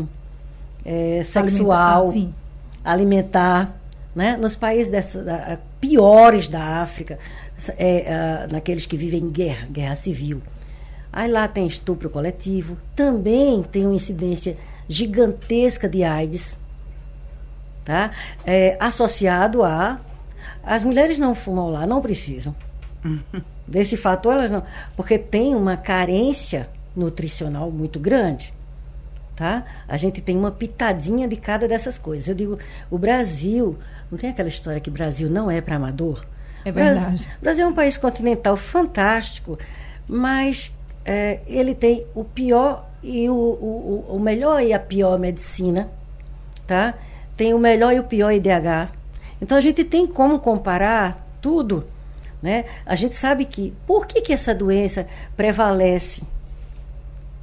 eh, 0.86 1.22
sexual, 1.26 2.04
Alimenta- 2.08 2.14
sim. 2.14 2.34
alimentar, 2.84 3.76
né? 4.16 4.38
Nos 4.38 4.56
países 4.56 4.90
dessa, 4.90 5.22
da, 5.24 5.58
piores 5.82 6.48
da 6.48 6.82
África, 6.82 7.20
é, 7.78 8.46
uh, 8.48 8.54
naqueles 8.54 8.86
que 8.86 8.96
vivem 8.96 9.22
em 9.22 9.30
guerra, 9.30 9.68
guerra 9.70 9.96
civil. 9.96 10.42
Aí 11.12 11.30
lá 11.30 11.48
tem 11.48 11.68
estupro 11.68 12.10
coletivo, 12.10 12.78
também 12.96 13.64
tem 13.64 13.86
uma 13.86 13.96
incidência 13.96 14.56
gigantesca 14.88 15.90
de 15.90 16.04
AIDS, 16.04 16.58
tá? 17.88 18.12
É, 18.46 18.76
associado 18.82 19.64
a 19.64 19.98
as 20.62 20.84
mulheres 20.84 21.18
não 21.18 21.34
fumam 21.34 21.70
lá, 21.70 21.88
não 21.88 22.02
precisam. 22.02 22.54
Desse 23.66 23.96
fator 23.96 24.34
elas 24.34 24.52
não, 24.52 24.64
porque 24.98 25.18
tem 25.18 25.56
uma 25.56 25.78
carência 25.78 26.68
nutricional 26.94 27.72
muito 27.72 27.98
grande, 27.98 28.54
tá? 29.34 29.64
A 29.88 29.96
gente 29.96 30.20
tem 30.20 30.36
uma 30.36 30.52
pitadinha 30.52 31.26
de 31.28 31.38
cada 31.38 31.68
dessas 31.68 31.98
coisas. 31.98 32.28
Eu 32.28 32.36
digo, 32.36 32.60
o 32.92 32.98
Brasil, 32.98 33.78
não 34.12 34.18
tem 34.18 34.30
aquela 34.30 34.50
história 34.50 34.82
que 34.82 34.90
o 34.90 34.92
Brasil 34.92 35.30
não 35.30 35.50
é 35.50 35.62
para 35.62 35.78
amador? 35.78 36.26
É 36.66 36.72
verdade. 36.72 37.30
O 37.38 37.42
Brasil 37.42 37.66
é 37.66 37.68
um 37.70 37.74
país 37.74 37.98
continental 37.98 38.58
fantástico, 38.58 39.58
mas 40.06 40.74
é, 41.06 41.40
ele 41.48 41.74
tem 41.74 42.06
o 42.14 42.26
pior 42.26 42.90
e 43.02 43.30
o, 43.30 43.34
o, 43.34 44.06
o 44.10 44.20
melhor 44.20 44.62
e 44.62 44.74
a 44.74 44.80
pior 44.80 45.18
medicina, 45.18 45.90
tá? 46.66 46.94
Tem 47.38 47.54
o 47.54 47.60
melhor 47.60 47.94
e 47.94 48.00
o 48.00 48.04
pior 48.04 48.32
IDH. 48.32 48.92
Então 49.42 49.58
a 49.58 49.62
gente 49.62 49.84
tem 49.84 50.06
como 50.06 50.40
comparar 50.40 51.26
tudo, 51.40 51.86
né? 52.42 52.66
A 52.86 52.96
gente 52.96 53.16
sabe 53.16 53.46
que 53.46 53.74
por 53.86 54.06
que, 54.08 54.20
que 54.20 54.34
essa 54.34 54.54
doença 54.54 55.08
prevalece 55.36 56.24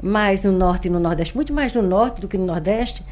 mais 0.03 0.43
no 0.43 0.53
norte 0.53 0.89
e 0.89 0.91
no 0.91 1.01
nordeste, 1.01 1.35
muito 1.35 1.53
mais 1.53 1.73
no 1.73 1.81
norte 1.81 2.21
do 2.21 2.29
que 2.29 2.37
no 2.37 2.45
nordeste. 2.45 3.03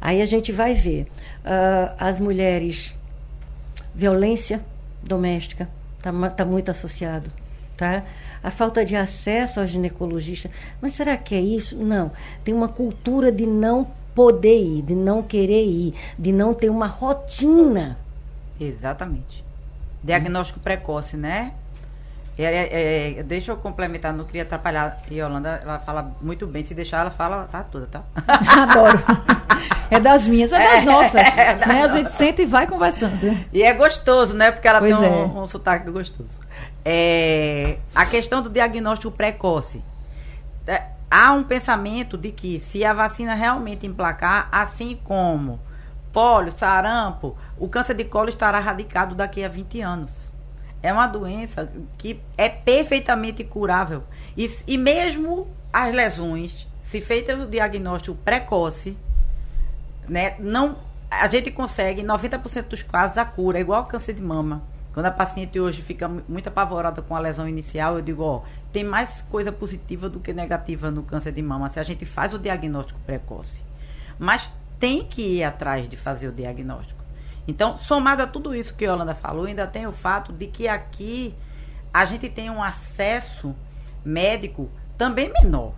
Aí 0.00 0.20
a 0.20 0.26
gente 0.26 0.50
vai 0.50 0.74
ver 0.74 1.02
uh, 1.44 1.94
as 1.98 2.18
mulheres 2.18 2.94
violência 3.94 4.60
doméstica 5.02 5.68
está 6.00 6.30
tá 6.30 6.44
muito 6.44 6.70
associado, 6.70 7.30
tá? 7.76 8.02
A 8.42 8.50
falta 8.50 8.84
de 8.84 8.96
acesso 8.96 9.60
ao 9.60 9.66
ginecologista. 9.66 10.50
Mas 10.80 10.94
será 10.94 11.16
que 11.16 11.34
é 11.34 11.40
isso? 11.40 11.76
Não. 11.76 12.10
Tem 12.42 12.54
uma 12.54 12.68
cultura 12.68 13.30
de 13.30 13.46
não 13.46 13.86
poder 14.14 14.58
ir, 14.58 14.82
de 14.82 14.94
não 14.94 15.22
querer 15.22 15.64
ir, 15.64 15.94
de 16.18 16.32
não 16.32 16.54
ter 16.54 16.70
uma 16.70 16.86
rotina. 16.86 17.98
Exatamente. 18.60 19.44
Diagnóstico 20.02 20.60
precoce, 20.60 21.16
né? 21.16 21.52
É, 22.38 22.44
é, 22.44 23.18
é, 23.18 23.22
deixa 23.22 23.52
eu 23.52 23.56
complementar, 23.56 24.14
não 24.14 24.24
queria 24.24 24.42
atrapalhar. 24.42 25.02
E 25.10 25.18
Yolanda, 25.18 25.60
ela 25.62 25.78
fala 25.78 26.12
muito 26.22 26.46
bem. 26.46 26.64
Se 26.64 26.74
deixar, 26.74 27.00
ela 27.00 27.10
fala, 27.10 27.48
tá 27.50 27.62
toda, 27.62 27.86
tá? 27.86 28.02
Adoro. 28.26 28.98
É 29.90 29.98
das 29.98 30.26
minhas, 30.26 30.52
é 30.52 30.58
das 30.58 30.82
é, 30.82 30.84
nossas. 30.84 31.38
É, 31.38 31.54
né? 31.56 31.82
A 31.82 31.88
gente 31.88 32.12
senta 32.12 32.40
e 32.40 32.46
vai 32.46 32.66
conversando. 32.66 33.18
E 33.52 33.62
é 33.62 33.74
gostoso, 33.74 34.36
né? 34.36 34.50
Porque 34.50 34.66
ela 34.66 34.78
pois 34.78 34.98
tem 34.98 35.08
um, 35.08 35.38
é. 35.38 35.40
um 35.40 35.46
sotaque 35.46 35.90
gostoso. 35.90 36.30
É, 36.84 37.76
a 37.94 38.06
questão 38.06 38.40
do 38.40 38.48
diagnóstico 38.48 39.10
precoce. 39.10 39.82
Há 41.10 41.32
um 41.32 41.42
pensamento 41.42 42.16
de 42.16 42.30
que 42.30 42.60
se 42.60 42.84
a 42.84 42.92
vacina 42.92 43.34
realmente 43.34 43.86
emplacar, 43.86 44.48
assim 44.52 44.98
como 45.02 45.58
pólio, 46.12 46.52
sarampo, 46.52 47.36
o 47.58 47.68
câncer 47.68 47.94
de 47.94 48.04
colo 48.04 48.28
estará 48.28 48.60
radicado 48.60 49.14
daqui 49.14 49.42
a 49.42 49.48
20 49.48 49.80
anos. 49.80 50.12
É 50.82 50.92
uma 50.92 51.06
doença 51.06 51.70
que 51.98 52.20
é 52.38 52.48
perfeitamente 52.48 53.42
curável. 53.44 54.04
E, 54.36 54.48
e 54.66 54.78
mesmo 54.78 55.48
as 55.72 55.92
lesões, 55.92 56.66
se 56.80 57.00
feito 57.00 57.32
o 57.32 57.46
diagnóstico 57.46 58.16
precoce, 58.16 58.96
né, 60.08 60.36
não, 60.38 60.78
a 61.10 61.26
gente 61.26 61.50
consegue, 61.50 62.02
em 62.02 62.06
90% 62.06 62.68
dos 62.68 62.82
casos, 62.82 63.18
a 63.18 63.24
cura, 63.24 63.58
é 63.58 63.60
igual 63.60 63.80
ao 63.80 63.86
câncer 63.86 64.14
de 64.14 64.22
mama. 64.22 64.62
Quando 64.92 65.06
a 65.06 65.10
paciente 65.10 65.60
hoje 65.60 65.82
fica 65.82 66.08
muito 66.08 66.48
apavorada 66.48 67.00
com 67.00 67.14
a 67.14 67.20
lesão 67.20 67.48
inicial, 67.48 67.96
eu 67.96 68.02
digo, 68.02 68.24
ó, 68.24 68.42
tem 68.72 68.84
mais 68.84 69.22
coisa 69.30 69.50
positiva 69.50 70.08
do 70.08 70.20
que 70.20 70.32
negativa 70.32 70.90
no 70.90 71.02
câncer 71.02 71.32
de 71.32 71.42
mama 71.42 71.68
se 71.70 71.80
a 71.80 71.82
gente 71.82 72.04
faz 72.06 72.32
o 72.32 72.38
diagnóstico 72.38 73.00
precoce. 73.00 73.62
Mas 74.18 74.48
tem 74.78 75.04
que 75.04 75.36
ir 75.36 75.44
atrás 75.44 75.88
de 75.88 75.96
fazer 75.96 76.28
o 76.28 76.32
diagnóstico. 76.32 77.00
Então, 77.46 77.76
somado 77.76 78.22
a 78.22 78.26
tudo 78.26 78.54
isso 78.54 78.74
que 78.74 78.84
a 78.84 78.90
Yolanda 78.90 79.14
falou, 79.14 79.44
ainda 79.44 79.66
tem 79.66 79.86
o 79.86 79.92
fato 79.92 80.32
de 80.32 80.46
que 80.46 80.68
aqui 80.68 81.34
a 81.92 82.04
gente 82.04 82.28
tem 82.28 82.48
um 82.48 82.62
acesso 82.62 83.54
médico 84.04 84.70
também 84.96 85.32
menor. 85.32 85.72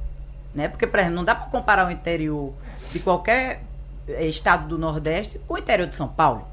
Né? 0.54 0.68
Porque, 0.68 0.86
por 0.86 0.98
exemplo, 0.98 1.16
não 1.16 1.24
dá 1.24 1.34
para 1.34 1.46
comparar 1.46 1.88
o 1.88 1.90
interior 1.90 2.52
de 2.92 3.00
qualquer 3.00 3.64
eh, 4.06 4.26
estado 4.26 4.68
do 4.68 4.78
Nordeste 4.78 5.38
com 5.46 5.54
o 5.54 5.58
interior 5.58 5.88
de 5.88 5.94
São 5.94 6.08
Paulo. 6.08 6.46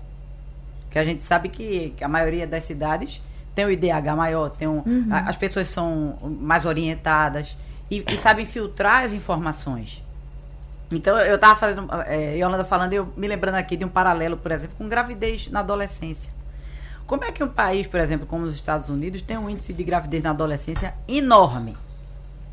Que 0.90 0.98
a 0.98 1.04
gente 1.04 1.22
sabe 1.22 1.50
que, 1.50 1.94
a 2.02 2.08
maioria 2.08 2.48
das 2.48 2.64
cidades 2.64 3.22
tem 3.60 3.66
o 3.66 3.72
IDH 3.72 4.16
maior, 4.16 4.50
tem 4.52 4.70
um, 4.70 4.82
uhum. 4.86 5.08
a, 5.12 5.30
as 5.30 5.36
pessoas 5.36 5.68
são 5.68 6.18
mais 6.40 6.66
orientadas 6.66 7.58
e, 7.92 8.06
e 8.08 8.18
sabem 8.18 8.46
filtrar 8.46 9.04
as 9.04 9.12
informações. 9.12 10.02
Então, 10.90 11.20
eu 11.20 11.36
estava 11.36 11.60
fazendo. 11.60 11.88
É, 12.06 12.38
Yolanda 12.38 12.64
falando, 12.64 12.94
eu 12.94 13.14
me 13.18 13.28
lembrando 13.28 13.56
aqui 13.56 13.76
de 13.76 13.84
um 13.84 13.90
paralelo, 13.90 14.38
por 14.38 14.52
exemplo, 14.52 14.78
com 14.78 14.88
gravidez 14.88 15.50
na 15.50 15.60
adolescência. 15.60 16.32
Como 17.06 17.26
é 17.26 17.34
que 17.34 17.44
um 17.44 17.50
país, 17.50 17.86
por 17.86 18.00
exemplo, 18.00 18.26
como 18.26 18.46
os 18.46 18.56
Estados 18.56 18.88
Unidos, 18.88 19.22
tem 19.22 19.38
um 19.38 19.50
índice 19.50 19.74
de 19.74 19.84
gravidez 19.84 20.24
na 20.24 20.30
adolescência 20.30 20.94
enorme? 21.06 21.76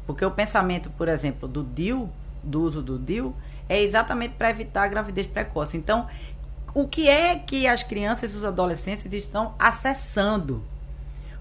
Porque 0.08 0.24
o 0.24 0.30
pensamento, 0.30 0.90
por 0.90 1.06
exemplo, 1.06 1.46
do 1.46 1.62
DIL, 1.62 2.10
do 2.42 2.62
uso 2.62 2.82
do 2.82 2.98
DIL, 2.98 3.32
é 3.68 3.80
exatamente 3.80 4.34
para 4.34 4.50
evitar 4.50 4.82
a 4.82 4.88
gravidez 4.88 5.26
precoce. 5.28 5.76
Então, 5.76 6.08
o 6.74 6.88
que 6.88 7.08
é 7.08 7.36
que 7.36 7.66
as 7.68 7.84
crianças 7.84 8.32
e 8.32 8.36
os 8.36 8.44
adolescentes 8.44 9.06
estão 9.12 9.54
acessando? 9.56 10.62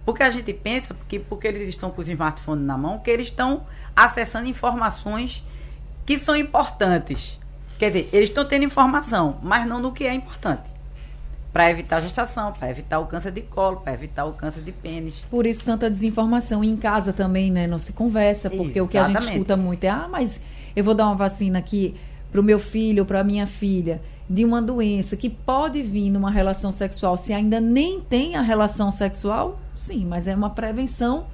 Porque 0.05 0.21
a 0.21 0.29
gente 0.29 0.53
pensa 0.53 0.95
que 1.07 1.17
porque 1.17 1.47
eles 1.47 1.67
estão 1.67 1.89
com 1.89 2.01
os 2.01 2.07
smartphones 2.07 2.63
na 2.63 2.77
mão, 2.77 2.99
que 2.99 3.09
eles 3.09 3.27
estão 3.27 3.63
acessando 3.95 4.47
informações 4.47 5.43
que 6.05 6.19
são 6.19 6.35
importantes. 6.35 7.39
Quer 7.79 7.87
dizer, 7.87 8.09
eles 8.13 8.29
estão 8.29 8.45
tendo 8.45 8.63
informação, 8.63 9.39
mas 9.41 9.67
não 9.67 9.79
no 9.79 9.91
que 9.91 10.05
é 10.05 10.13
importante. 10.13 10.75
Para 11.51 11.71
evitar 11.71 11.97
a 11.97 12.01
gestação, 12.01 12.51
para 12.51 12.69
evitar 12.69 12.99
o 12.99 13.07
câncer 13.07 13.31
de 13.31 13.41
colo, 13.41 13.77
para 13.77 13.93
evitar 13.93 14.25
o 14.25 14.33
câncer 14.33 14.61
de 14.61 14.71
pênis. 14.71 15.23
Por 15.29 15.47
isso 15.47 15.63
tanta 15.63 15.89
desinformação. 15.89 16.63
E 16.63 16.69
em 16.69 16.77
casa 16.77 17.11
também, 17.11 17.49
né? 17.49 17.65
Não 17.65 17.79
se 17.79 17.93
conversa, 17.93 18.49
porque 18.49 18.77
Exatamente. 18.77 18.81
o 18.81 18.87
que 18.87 18.97
a 18.97 19.03
gente 19.03 19.31
escuta 19.31 19.57
muito 19.57 19.83
é: 19.85 19.89
ah, 19.89 20.07
mas 20.09 20.39
eu 20.75 20.83
vou 20.83 20.93
dar 20.93 21.05
uma 21.07 21.15
vacina 21.15 21.57
aqui 21.57 21.95
para 22.29 22.41
o 22.41 22.43
meu 22.43 22.59
filho 22.59 23.03
ou 23.03 23.05
para 23.05 23.21
a 23.21 23.23
minha 23.23 23.47
filha 23.47 24.01
de 24.29 24.43
uma 24.43 24.61
doença 24.61 25.15
que 25.15 25.29
pode 25.29 25.81
vir 25.81 26.09
numa 26.09 26.31
relação 26.31 26.71
sexual 26.71 27.15
se 27.15 27.33
ainda 27.33 27.59
nem 27.59 28.01
tem 28.01 28.35
a 28.35 28.41
relação 28.41 28.91
sexual, 28.91 29.59
sim, 29.73 30.05
mas 30.05 30.27
é 30.27 30.35
uma 30.35 30.49
prevenção 30.49 31.27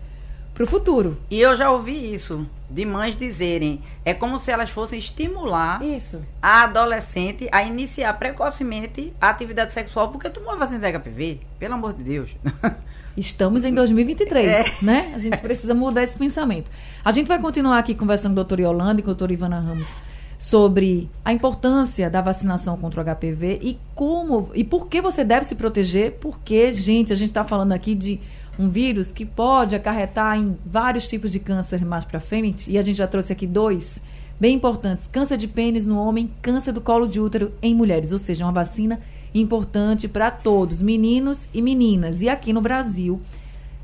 para 0.54 0.64
o 0.64 0.68
futuro. 0.68 1.18
E 1.30 1.40
eu 1.40 1.56
já 1.56 1.72
ouvi 1.72 2.14
isso 2.14 2.46
de 2.70 2.86
mães 2.86 3.16
dizerem, 3.16 3.82
é 4.06 4.14
como 4.14 4.38
se 4.38 4.52
elas 4.52 4.70
fossem 4.70 5.00
estimular 5.00 5.84
isso. 5.84 6.22
a 6.42 6.64
adolescente 6.64 7.50
a 7.52 7.64
iniciar 7.64 8.14
precocemente 8.14 9.14
a 9.20 9.30
atividade 9.30 9.74
sexual 9.74 10.10
porque 10.10 10.30
tomou 10.30 10.52
a 10.52 10.56
vacina 10.56 10.80
da 10.80 11.00
HPV, 11.00 11.40
pelo 11.60 11.74
amor 11.74 11.94
de 11.94 12.04
Deus. 12.04 12.36
Estamos 13.16 13.66
em 13.66 13.74
2023, 13.74 14.48
é. 14.48 14.66
né? 14.82 15.12
A 15.14 15.18
gente 15.18 15.38
precisa 15.40 15.74
mudar 15.74 16.04
esse 16.04 16.18
pensamento. 16.18 16.72
A 17.04 17.12
gente 17.12 17.28
vai 17.28 17.40
continuar 17.40 17.78
aqui 17.78 17.94
conversando 17.94 18.34
com 18.34 18.40
a 18.40 18.44
doutora 18.44 18.62
Yolanda 18.62 19.02
e 19.02 19.04
com 19.04 19.10
a 19.10 19.14
doutora 19.14 19.34
Ivana 19.34 19.60
Ramos 19.60 19.94
sobre 20.42 21.08
a 21.24 21.32
importância 21.32 22.10
da 22.10 22.20
vacinação 22.20 22.76
contra 22.76 23.00
o 23.00 23.06
HPV 23.06 23.60
e 23.62 23.78
como 23.94 24.50
e 24.56 24.64
por 24.64 24.88
que 24.88 25.00
você 25.00 25.24
deve 25.24 25.46
se 25.46 25.54
proteger, 25.54 26.14
porque, 26.20 26.72
gente, 26.72 27.14
a 27.14 27.16
gente 27.16 27.30
está 27.30 27.44
falando 27.44 27.74
aqui 27.74 27.94
de 27.94 28.20
um 28.58 28.68
vírus 28.68 29.12
que 29.12 29.24
pode 29.24 29.76
acarretar 29.76 30.40
em 30.40 30.58
vários 30.66 31.08
tipos 31.08 31.32
de 31.32 31.40
câncer 31.40 31.86
mais 31.86 32.06
para 32.06 32.20
frente, 32.20 32.72
e 32.72 32.80
a 32.80 32.82
gente 32.82 32.98
já 32.98 33.06
trouxe 33.06 33.32
aqui 33.32 33.46
dois 33.46 34.02
bem 34.40 34.56
importantes: 34.56 35.06
câncer 35.06 35.38
de 35.38 35.48
pênis 35.48 35.86
no 35.86 36.00
homem, 36.00 36.32
câncer 36.42 36.72
do 36.72 36.82
colo 36.82 37.08
de 37.08 37.22
útero 37.22 37.52
em 37.62 37.76
mulheres, 37.76 38.12
ou 38.12 38.18
seja, 38.18 38.44
uma 38.44 38.52
vacina 38.52 39.00
importante 39.36 40.08
para 40.08 40.32
todos, 40.32 40.82
meninos 40.82 41.48
e 41.54 41.62
meninas. 41.62 42.24
E 42.24 42.28
aqui 42.28 42.52
no 42.52 42.62
Brasil, 42.62 43.22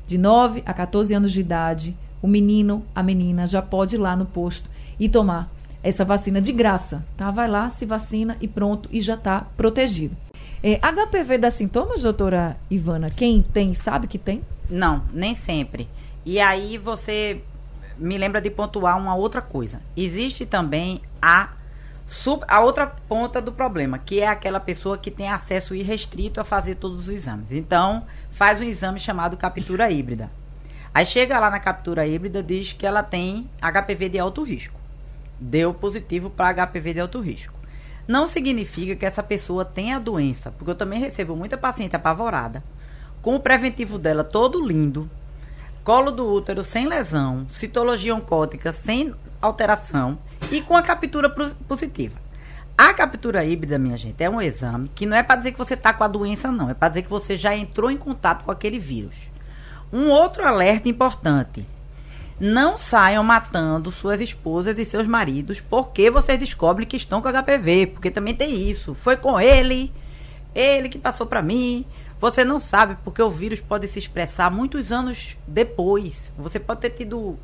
de 0.08 0.18
9 0.18 0.64
a 0.66 0.74
14 0.74 1.14
anos 1.14 1.30
de 1.30 1.38
idade, 1.38 1.96
o 2.20 2.26
menino, 2.26 2.84
a 2.96 3.00
menina 3.00 3.46
já 3.46 3.62
pode 3.62 3.94
ir 3.94 3.98
lá 3.98 4.16
no 4.16 4.26
posto 4.26 4.68
e 4.98 5.08
tomar 5.08 5.56
essa 5.82 6.04
vacina 6.04 6.40
de 6.40 6.52
graça, 6.52 7.04
tá? 7.16 7.30
Vai 7.30 7.48
lá, 7.48 7.70
se 7.70 7.86
vacina 7.86 8.36
e 8.40 8.48
pronto, 8.48 8.88
e 8.92 9.00
já 9.00 9.14
está 9.14 9.46
protegido. 9.56 10.16
É, 10.62 10.78
HPV 10.78 11.38
dá 11.38 11.50
sintomas, 11.50 12.02
doutora 12.02 12.56
Ivana? 12.70 13.10
Quem 13.10 13.42
tem 13.42 13.72
sabe 13.74 14.08
que 14.08 14.18
tem? 14.18 14.42
Não, 14.68 15.02
nem 15.12 15.34
sempre. 15.34 15.88
E 16.26 16.40
aí 16.40 16.76
você 16.76 17.40
me 17.96 18.18
lembra 18.18 18.40
de 18.40 18.50
pontuar 18.50 18.98
uma 18.98 19.14
outra 19.14 19.40
coisa. 19.40 19.80
Existe 19.96 20.44
também 20.44 21.00
a 21.22 21.50
sub, 22.06 22.44
a 22.48 22.60
outra 22.60 22.86
ponta 22.86 23.40
do 23.40 23.52
problema, 23.52 23.98
que 23.98 24.20
é 24.20 24.26
aquela 24.26 24.58
pessoa 24.58 24.98
que 24.98 25.10
tem 25.10 25.28
acesso 25.28 25.74
irrestrito 25.74 26.40
a 26.40 26.44
fazer 26.44 26.76
todos 26.76 27.00
os 27.00 27.08
exames. 27.08 27.52
Então, 27.52 28.04
faz 28.30 28.60
um 28.60 28.64
exame 28.64 28.98
chamado 28.98 29.36
captura 29.36 29.90
híbrida. 29.90 30.30
Aí 30.92 31.06
chega 31.06 31.38
lá 31.38 31.50
na 31.50 31.60
captura 31.60 32.06
híbrida, 32.06 32.42
diz 32.42 32.72
que 32.72 32.86
ela 32.86 33.02
tem 33.02 33.48
HPV 33.60 34.08
de 34.08 34.18
alto 34.18 34.42
risco. 34.42 34.77
Deu 35.40 35.72
positivo 35.72 36.30
para 36.30 36.66
HPV 36.66 36.94
de 36.94 37.00
alto 37.00 37.20
risco. 37.20 37.54
não 38.06 38.26
significa 38.26 38.96
que 38.96 39.04
essa 39.04 39.22
pessoa 39.22 39.64
tenha 39.64 39.96
a 39.96 40.00
doença, 40.00 40.50
porque 40.50 40.70
eu 40.70 40.74
também 40.74 40.98
recebo 40.98 41.36
muita 41.36 41.58
paciente 41.58 41.94
apavorada, 41.94 42.64
com 43.20 43.36
o 43.36 43.40
preventivo 43.40 43.98
dela 43.98 44.24
todo 44.24 44.66
lindo, 44.66 45.10
colo 45.84 46.10
do 46.10 46.26
útero 46.26 46.64
sem 46.64 46.86
lesão, 46.86 47.46
citologia 47.48 48.14
oncótica 48.14 48.72
sem 48.72 49.14
alteração 49.40 50.18
e 50.50 50.60
com 50.62 50.76
a 50.76 50.82
captura 50.82 51.28
positiva. 51.28 52.16
A 52.76 52.94
captura 52.94 53.44
híbrida, 53.44 53.76
minha 53.76 53.96
gente, 53.96 54.22
é 54.22 54.30
um 54.30 54.40
exame 54.40 54.88
que 54.94 55.04
não 55.04 55.16
é 55.16 55.22
para 55.22 55.36
dizer 55.36 55.52
que 55.52 55.58
você 55.58 55.74
está 55.74 55.92
com 55.92 56.04
a 56.04 56.08
doença, 56.08 56.52
não. 56.52 56.70
É 56.70 56.74
para 56.74 56.90
dizer 56.90 57.02
que 57.02 57.10
você 57.10 57.36
já 57.36 57.56
entrou 57.56 57.90
em 57.90 57.96
contato 57.96 58.44
com 58.44 58.52
aquele 58.52 58.78
vírus. 58.78 59.16
Um 59.92 60.10
outro 60.10 60.46
alerta 60.46 60.88
importante. 60.88 61.66
Não 62.40 62.78
saiam 62.78 63.24
matando 63.24 63.90
suas 63.90 64.20
esposas 64.20 64.78
e 64.78 64.84
seus 64.84 65.06
maridos 65.06 65.60
porque 65.60 66.10
vocês 66.10 66.38
descobrem 66.38 66.86
que 66.86 66.96
estão 66.96 67.20
com 67.20 67.28
HPV. 67.28 67.88
Porque 67.88 68.10
também 68.10 68.34
tem 68.34 68.68
isso. 68.70 68.94
Foi 68.94 69.16
com 69.16 69.40
ele, 69.40 69.92
ele 70.54 70.88
que 70.88 70.98
passou 70.98 71.26
para 71.26 71.42
mim. 71.42 71.84
Você 72.20 72.44
não 72.44 72.60
sabe 72.60 72.96
porque 73.04 73.22
o 73.22 73.30
vírus 73.30 73.60
pode 73.60 73.88
se 73.88 73.98
expressar 73.98 74.50
muitos 74.50 74.92
anos 74.92 75.36
depois. 75.46 76.32
Você 76.36 76.60
pode 76.60 76.80
ter 76.80 76.90
tido 76.90 77.38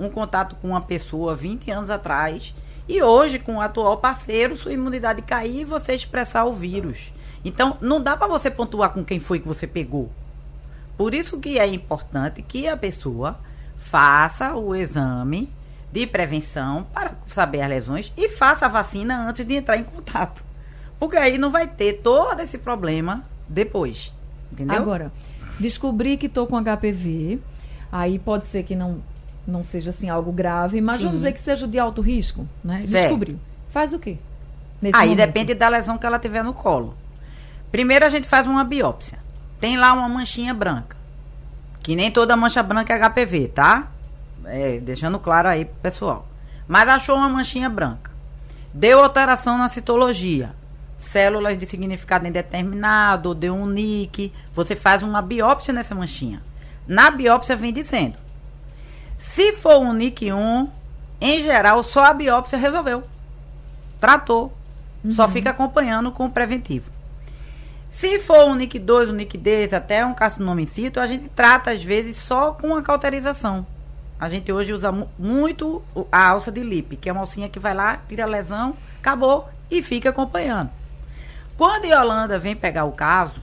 um 0.00 0.08
contato 0.08 0.56
com 0.56 0.68
uma 0.68 0.80
pessoa 0.80 1.34
20 1.34 1.70
anos 1.70 1.90
atrás 1.90 2.54
e 2.88 3.02
hoje, 3.02 3.38
com 3.38 3.56
o 3.56 3.60
atual 3.60 3.98
parceiro, 3.98 4.56
sua 4.56 4.72
imunidade 4.72 5.20
cair 5.20 5.60
e 5.60 5.64
você 5.64 5.94
expressar 5.94 6.46
o 6.46 6.54
vírus. 6.54 7.12
Então, 7.44 7.76
não 7.82 8.00
dá 8.00 8.16
para 8.16 8.26
você 8.26 8.50
pontuar 8.50 8.94
com 8.94 9.04
quem 9.04 9.20
foi 9.20 9.38
que 9.40 9.46
você 9.46 9.66
pegou. 9.66 10.10
Por 10.96 11.12
isso 11.12 11.38
que 11.38 11.58
é 11.58 11.66
importante 11.66 12.40
que 12.40 12.66
a 12.66 12.78
pessoa 12.78 13.38
faça 13.90 14.54
o 14.54 14.74
exame 14.74 15.50
de 15.90 16.06
prevenção 16.06 16.86
para 16.92 17.12
saber 17.28 17.62
as 17.62 17.68
lesões 17.68 18.12
e 18.16 18.28
faça 18.28 18.66
a 18.66 18.68
vacina 18.68 19.26
antes 19.26 19.44
de 19.44 19.54
entrar 19.54 19.78
em 19.78 19.84
contato. 19.84 20.44
Porque 20.98 21.16
aí 21.16 21.38
não 21.38 21.50
vai 21.50 21.66
ter 21.66 21.94
todo 21.94 22.40
esse 22.40 22.58
problema 22.58 23.24
depois. 23.48 24.12
Entendeu? 24.52 24.76
Agora, 24.76 25.12
descobri 25.58 26.16
que 26.16 26.26
estou 26.26 26.46
com 26.46 26.62
HPV, 26.62 27.38
aí 27.90 28.18
pode 28.18 28.46
ser 28.46 28.62
que 28.62 28.76
não 28.76 29.02
não 29.46 29.64
seja 29.64 29.88
assim 29.88 30.10
algo 30.10 30.30
grave, 30.30 30.78
mas 30.78 30.98
Sim. 30.98 31.04
vamos 31.04 31.18
dizer 31.20 31.32
que 31.32 31.40
seja 31.40 31.66
de 31.66 31.78
alto 31.78 32.02
risco, 32.02 32.46
né? 32.62 32.84
Descobriu. 32.86 33.38
Faz 33.70 33.94
o 33.94 33.98
quê? 33.98 34.18
Aí 34.92 35.08
momento? 35.08 35.16
depende 35.16 35.54
da 35.54 35.70
lesão 35.70 35.96
que 35.96 36.04
ela 36.04 36.18
tiver 36.18 36.44
no 36.44 36.52
colo. 36.52 36.94
Primeiro 37.72 38.04
a 38.04 38.10
gente 38.10 38.28
faz 38.28 38.46
uma 38.46 38.62
biópsia. 38.62 39.18
Tem 39.58 39.78
lá 39.78 39.94
uma 39.94 40.06
manchinha 40.06 40.52
branca. 40.52 40.97
Que 41.88 41.96
nem 41.96 42.10
toda 42.10 42.36
mancha 42.36 42.62
branca 42.62 42.92
é 42.92 42.98
HPV, 42.98 43.48
tá? 43.48 43.88
É, 44.44 44.78
deixando 44.78 45.18
claro 45.18 45.48
aí 45.48 45.64
pro 45.64 45.76
pessoal. 45.76 46.28
Mas 46.66 46.86
achou 46.86 47.16
uma 47.16 47.30
manchinha 47.30 47.66
branca. 47.70 48.10
Deu 48.74 49.02
alteração 49.02 49.56
na 49.56 49.70
citologia. 49.70 50.54
Células 50.98 51.56
de 51.56 51.64
significado 51.64 52.26
indeterminado, 52.26 53.34
deu 53.34 53.54
um 53.54 53.64
NIC. 53.64 54.34
Você 54.52 54.76
faz 54.76 55.02
uma 55.02 55.22
biópsia 55.22 55.72
nessa 55.72 55.94
manchinha. 55.94 56.42
Na 56.86 57.10
biópsia 57.10 57.56
vem 57.56 57.72
dizendo 57.72 58.18
se 59.16 59.54
for 59.54 59.78
um 59.78 59.94
NIC1, 59.94 60.68
em 61.22 61.42
geral, 61.42 61.82
só 61.82 62.04
a 62.04 62.12
biópsia 62.12 62.58
resolveu. 62.58 63.02
Tratou. 63.98 64.52
Uhum. 65.02 65.12
Só 65.12 65.26
fica 65.26 65.48
acompanhando 65.48 66.12
com 66.12 66.26
o 66.26 66.30
preventivo. 66.30 66.97
Se 67.90 68.18
for 68.18 68.46
um 68.46 68.56
NIC2, 68.56 69.10
um 69.10 69.16
NIC10, 69.16 69.72
até 69.72 70.04
um 70.04 70.14
carcinoma 70.14 70.60
in 70.60 70.66
situ, 70.66 71.00
a 71.00 71.06
gente 71.06 71.28
trata, 71.30 71.70
às 71.70 71.82
vezes, 71.82 72.16
só 72.16 72.52
com 72.52 72.74
a 72.76 72.82
cauterização. 72.82 73.66
A 74.20 74.28
gente 74.28 74.52
hoje 74.52 74.72
usa 74.72 74.92
muito 75.18 75.82
a 76.10 76.28
alça 76.30 76.50
de 76.50 76.62
lip, 76.62 76.96
que 76.96 77.08
é 77.08 77.12
uma 77.12 77.22
alcinha 77.22 77.48
que 77.48 77.58
vai 77.58 77.74
lá, 77.74 78.00
tira 78.08 78.24
a 78.24 78.26
lesão, 78.26 78.76
acabou 78.98 79.48
e 79.70 79.82
fica 79.82 80.10
acompanhando. 80.10 80.70
Quando 81.56 81.84
a 81.84 81.88
Yolanda 81.88 82.38
vem 82.38 82.54
pegar 82.54 82.84
o 82.84 82.92
caso, 82.92 83.42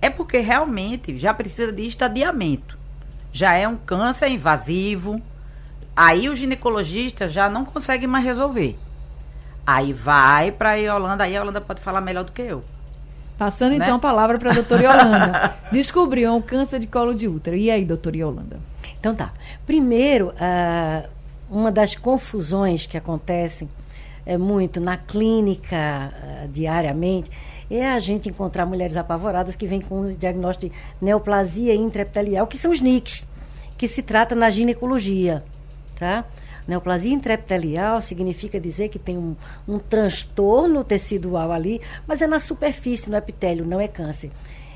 é 0.00 0.10
porque 0.10 0.38
realmente 0.38 1.18
já 1.18 1.32
precisa 1.32 1.72
de 1.72 1.86
estadiamento 1.86 2.82
já 3.32 3.54
é 3.54 3.66
um 3.66 3.76
câncer 3.76 4.28
invasivo. 4.28 5.20
Aí 5.96 6.28
o 6.28 6.36
ginecologista 6.36 7.28
já 7.28 7.48
não 7.48 7.64
consegue 7.64 8.06
mais 8.06 8.24
resolver. 8.24 8.78
Aí 9.66 9.92
vai 9.92 10.52
para 10.52 10.70
a 10.70 10.74
Yolanda, 10.74 11.24
aí 11.24 11.36
a 11.36 11.40
Yolanda 11.40 11.60
pode 11.60 11.80
falar 11.80 12.00
melhor 12.00 12.24
do 12.24 12.32
que 12.32 12.42
eu. 12.42 12.64
Passando 13.42 13.70
né? 13.70 13.78
então 13.82 13.96
a 13.96 13.98
palavra 13.98 14.38
para 14.38 14.52
a 14.52 14.54
doutora 14.54 14.84
Yolanda. 14.84 15.54
Descobriu 15.72 16.32
um 16.32 16.40
câncer 16.40 16.78
de 16.78 16.86
colo 16.86 17.12
de 17.12 17.26
útero. 17.26 17.56
E 17.56 17.72
aí, 17.72 17.84
doutora 17.84 18.16
Yolanda? 18.16 18.60
Então 19.00 19.16
tá. 19.16 19.32
Primeiro, 19.66 20.28
uh, 20.28 21.08
uma 21.50 21.72
das 21.72 21.96
confusões 21.96 22.86
que 22.86 22.96
acontecem 22.96 23.68
é 24.24 24.38
muito 24.38 24.80
na 24.80 24.96
clínica 24.96 26.12
uh, 26.46 26.48
diariamente 26.48 27.32
é 27.68 27.90
a 27.90 27.98
gente 27.98 28.28
encontrar 28.28 28.64
mulheres 28.64 28.96
apavoradas 28.96 29.56
que 29.56 29.66
vêm 29.66 29.80
com 29.80 30.02
o 30.02 30.14
diagnóstico 30.14 30.72
de 30.72 31.04
neoplasia 31.04 31.74
intraepitelial, 31.74 32.46
que 32.46 32.56
são 32.56 32.70
os 32.70 32.80
NICs, 32.80 33.24
que 33.76 33.88
se 33.88 34.02
trata 34.02 34.36
na 34.36 34.50
ginecologia, 34.50 35.42
tá? 35.98 36.24
Neoplasia 36.66 37.12
intraepitelial 37.12 38.00
significa 38.00 38.60
dizer 38.60 38.88
que 38.88 38.98
tem 38.98 39.18
um, 39.18 39.36
um 39.66 39.78
transtorno 39.78 40.84
tecidual 40.84 41.50
ali, 41.50 41.80
mas 42.06 42.22
é 42.22 42.26
na 42.26 42.38
superfície, 42.38 43.10
no 43.10 43.16
epitélio, 43.16 43.64
não 43.64 43.80
é 43.80 43.88
câncer. 43.88 44.30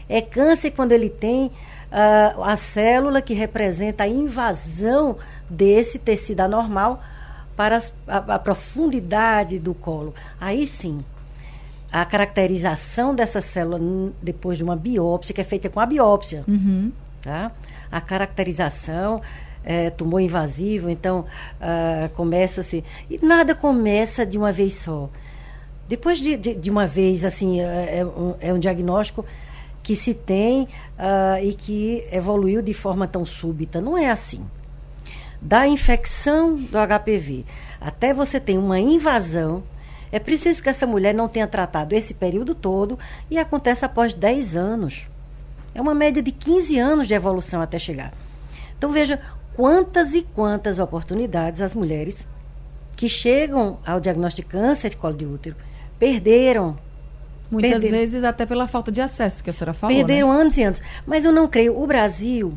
É 0.09 0.21
câncer 0.21 0.73
quando 0.73 0.93
ele 0.93 1.11
tem 1.11 1.47
uh, 1.47 2.43
a 2.43 2.57
célula 2.57 3.23
que 3.23 3.35
representa 3.35 4.05
a 4.05 4.09
invasão 4.09 5.17
desse 5.49 5.99
tecido 5.99 6.41
anormal 6.41 7.03
para 7.57 7.81
a, 8.07 8.17
a 8.17 8.39
profundidade 8.39 9.59
do 9.59 9.75
colo. 9.75 10.15
Aí 10.41 10.67
sim, 10.67 11.05
a 11.91 12.05
caracterização 12.05 13.15
dessa 13.15 13.41
célula 13.41 13.81
depois 14.21 14.59
de 14.59 14.65
uma 14.65 14.77
biópsia, 14.77 15.35
que 15.35 15.41
é 15.41 15.45
feita 15.45 15.69
com 15.69 15.81
a 15.81 15.87
biópsia. 15.87 16.45
Uhum. 16.47 16.93
Tá? 17.23 17.51
A 17.91 18.01
caracterização, 18.01 19.23
é, 19.67 19.91
tumor 19.91 20.21
invasivo, 20.21 20.89
então 20.89 21.27
uh, 21.61 22.09
começa-se. 22.15 22.85
E 23.11 23.19
nada 23.21 23.55
começa 23.55 24.25
de 24.25 24.39
uma 24.39 24.53
vez 24.53 24.75
só. 24.75 25.11
Depois 25.89 26.19
de, 26.19 26.37
de, 26.37 26.55
de 26.55 26.71
uma 26.71 26.87
vez, 26.87 27.25
assim, 27.25 27.61
é, 27.61 27.99
é, 27.99 28.07
um, 28.07 28.35
é, 28.41 28.57
diagnóstico 28.59 29.25
que 29.83 29.95
se 29.95 30.15
tem 30.15 30.63
uh, 30.63 31.43
e 31.43 31.53
que 31.53 32.07
evoluiu 32.11 32.63
de 32.63 32.73
forma 32.73 33.07
tão 33.07 33.27
súbita. 33.27 33.81
Não 33.81 33.99
é 33.99 34.11
assim. 34.11 34.45
Da 35.43 35.67
infecção 35.69 36.55
do 36.57 36.79
HPV 36.79 37.45
até 37.81 38.13
você 38.13 38.41
ter 38.41 38.59
uma 38.59 38.81
invasão 38.81 39.63
é 40.11 40.19
preciso 40.19 40.63
que 40.63 40.69
essa 40.69 40.87
mulher 40.87 41.15
não 41.15 41.29
tenha 41.29 41.47
tratado 41.47 41.95
esse 41.95 42.15
período 42.15 42.55
todo 42.55 42.99
e 43.31 43.39
acontece 43.39 43.85
após 43.85 44.15
10 44.15 44.57
anos. 44.57 45.07
É 45.75 45.81
uma 45.81 45.95
média 45.95 46.23
de 46.23 46.33
15 46.33 46.79
anos 46.79 47.07
de 47.07 47.15
evolução 47.15 47.61
até 47.61 47.79
chegar. 47.79 48.13
Então 48.79 48.91
veja 48.91 49.21
quantas 49.57 50.15
e 50.15 50.23
quantas 50.23 50.79
oportunidades 50.79 51.63
as 51.63 51.75
mulheres 51.75 52.29
que 52.95 53.09
chegam 53.09 53.79
ao 53.87 53.99
diagnóstico 53.99 54.51
de 54.51 54.57
câncer 54.57 54.91
de 54.91 54.97
colo 54.97 55.15
de 55.15 55.25
útero 55.25 55.57
perderam. 55.99 56.79
Muitas 57.51 57.71
perderam, 57.71 57.97
vezes 57.97 58.25
até 58.25 58.45
pela 58.45 58.67
falta 58.67 58.93
de 58.93 59.01
acesso 59.01 59.43
que 59.43 59.49
a 59.49 59.53
senhora 59.53 59.73
falou. 59.73 59.97
Perderam 59.97 60.33
né? 60.33 60.41
anos 60.41 60.59
e 60.59 60.63
anos. 60.63 60.83
Mas 61.07 61.25
eu 61.25 61.33
não 61.33 61.49
creio. 61.49 61.81
O 61.81 61.87
Brasil, 61.87 62.53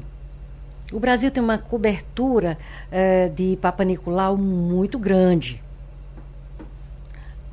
o 0.92 1.00
Brasil 1.00 1.32
tem 1.32 1.42
uma 1.42 1.58
cobertura 1.58 2.58
uh, 2.92 3.30
de 3.34 3.58
Papa 3.62 3.84
Nicolau 3.86 4.36
muito 4.36 5.00
grande. 5.00 5.64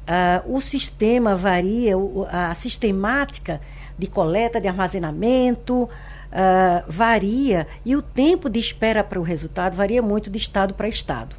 Uh, 0.09 0.57
o 0.57 0.61
sistema 0.61 1.37
varia, 1.37 1.97
o, 1.99 2.27
a 2.31 2.55
sistemática 2.55 3.61
de 3.99 4.07
coleta, 4.07 4.61
de 4.61 4.69
armazenamento 4.69 5.89
uh, 6.37 6.85
varia 6.87 7.67
e 7.85 7.97
o 7.97 8.03
tempo 8.03 8.51
de 8.51 8.61
espera 8.61 9.03
para 9.03 9.19
o 9.19 9.23
resultado 9.23 9.75
varia 9.75 10.03
muito 10.03 10.29
de 10.29 10.37
estado 10.37 10.75
para 10.75 10.87
estado. 10.87 11.35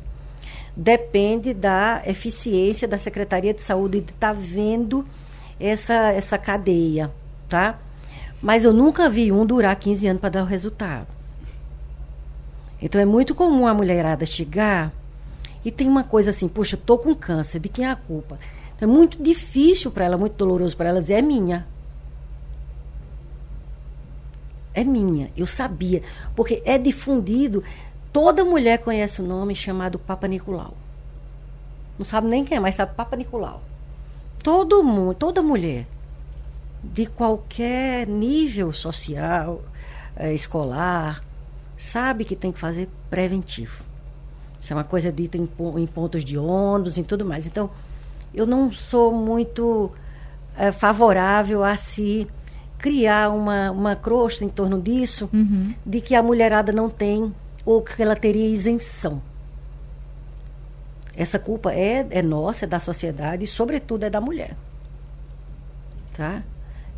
Depende 0.76 1.54
da 1.54 2.02
eficiência 2.06 2.88
da 2.88 2.98
Secretaria 2.98 3.54
de 3.54 3.62
Saúde 3.62 4.02
de 4.02 4.12
estar 4.12 4.34
tá 4.34 4.40
vendo 4.40 5.06
essa, 5.60 6.12
essa 6.12 6.38
cadeia, 6.38 7.12
tá? 7.48 7.80
Mas 8.42 8.64
eu 8.64 8.74
nunca 8.74 9.10
vi 9.10 9.32
um 9.32 9.46
durar 9.46 9.76
15 9.76 10.08
anos 10.08 10.22
para 10.22 10.30
dar 10.30 10.44
o 10.44 10.48
resultado. 10.48 11.08
Então 12.82 13.02
é 13.02 13.06
muito 13.06 13.34
comum 13.34 13.66
a 13.66 13.74
mulherada 13.74 14.26
chegar 14.26 14.92
e 15.66 15.72
tem 15.72 15.88
uma 15.88 16.04
coisa 16.04 16.30
assim, 16.30 16.48
poxa, 16.48 16.78
tô 16.78 16.98
com 16.98 17.16
câncer, 17.16 17.60
de 17.60 17.70
quem 17.70 17.86
é 17.86 17.90
a 17.90 17.96
culpa? 17.96 18.40
É 18.80 18.86
muito 18.86 19.22
difícil 19.22 19.90
para 19.90 20.06
ela, 20.06 20.18
muito 20.18 20.34
doloroso 20.34 20.78
para 20.78 20.90
ela 20.90 21.02
dizer, 21.02 21.16
é 21.16 21.22
minha. 21.22 21.66
É 24.78 24.84
minha, 24.84 25.32
eu 25.36 25.48
sabia. 25.48 26.04
Porque 26.36 26.62
é 26.64 26.78
difundido, 26.78 27.64
toda 28.14 28.46
mulher 28.46 28.78
conhece 28.78 29.20
o 29.20 29.26
nome 29.26 29.56
chamado 29.56 29.98
Papa 29.98 30.28
Nicolau. 30.28 30.76
Não 31.98 32.06
sabe 32.06 32.28
nem 32.28 32.46
quem 32.46 32.58
é, 32.58 32.60
mas 32.60 32.76
sabe 32.76 32.94
Papa 32.94 33.16
Nicolau. 33.16 33.64
Todo 34.44 34.84
mundo, 34.84 35.16
toda 35.16 35.42
mulher, 35.42 35.88
de 36.84 37.08
qualquer 37.08 38.06
nível 38.06 38.72
social, 38.72 39.64
é, 40.16 40.32
escolar, 40.32 41.24
sabe 41.76 42.24
que 42.24 42.36
tem 42.36 42.52
que 42.52 42.60
fazer 42.60 42.88
preventivo. 43.10 43.84
Isso 44.62 44.72
é 44.72 44.76
uma 44.76 44.84
coisa 44.84 45.12
dita 45.12 45.40
em, 45.40 45.50
em 45.78 45.88
pontos 45.88 46.24
de 46.24 46.38
ônibus 46.38 47.00
e 47.00 47.04
tudo 47.04 47.26
mais. 47.26 47.48
Então, 47.48 47.72
eu 48.32 48.46
não 48.46 48.72
sou 48.72 49.12
muito 49.12 49.92
é, 50.56 50.72
favorável 50.72 51.64
a 51.64 51.76
se 51.78 52.28
criar 52.78 53.30
uma, 53.30 53.72
uma 53.72 53.96
crosta 53.96 54.44
em 54.46 54.50
torno 54.50 54.80
disso, 54.82 55.30
Uhum. 55.34 55.74
de 55.86 56.02
que 56.02 56.14
a 56.16 56.22
mulherada 56.24 56.72
não 56.72 56.90
tem 56.90 57.34
ou 57.66 57.82
que 57.82 58.02
ela 58.02 58.16
teria 58.16 58.48
isenção. 58.48 59.22
Essa 61.16 61.40
culpa 61.40 61.74
é, 61.74 62.06
é 62.12 62.22
nossa, 62.22 62.66
é 62.66 62.68
da 62.68 62.80
sociedade 62.80 63.44
e, 63.44 63.48
sobretudo, 63.48 64.04
é 64.04 64.10
da 64.10 64.22
mulher. 64.22 64.56
Tá? 66.16 66.44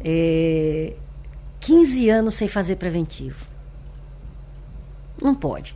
É, 0.04 0.94
15 1.62 2.10
anos 2.10 2.36
sem 2.36 2.48
fazer 2.48 2.76
preventivo. 2.76 3.46
Não 5.22 5.34
pode. 5.34 5.76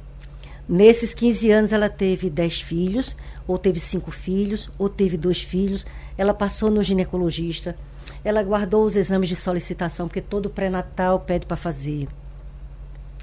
Nesses 0.68 1.13
15 1.13 1.52
anos, 1.52 1.74
ela 1.74 1.89
teve 1.89 2.30
10 2.30 2.62
filhos, 2.62 3.16
ou 3.48 3.58
teve 3.58 3.80
5 3.80 4.12
filhos, 4.12 4.70
ou 4.78 4.88
teve 4.89 5.18
dois 5.18 5.42
filhos. 5.42 5.86
Ela 6.18 6.34
passou 6.34 6.70
no 6.70 6.82
ginecologista. 6.84 7.76
Ela 8.24 8.42
guardou 8.44 8.86
os 8.86 8.96
exames 8.96 9.30
de 9.30 9.36
solicitação, 9.36 10.08
porque 10.08 10.22
todo 10.22 10.50
pré-natal 10.50 11.20
pede 11.20 11.46
para 11.46 11.58
fazer. 11.58 12.08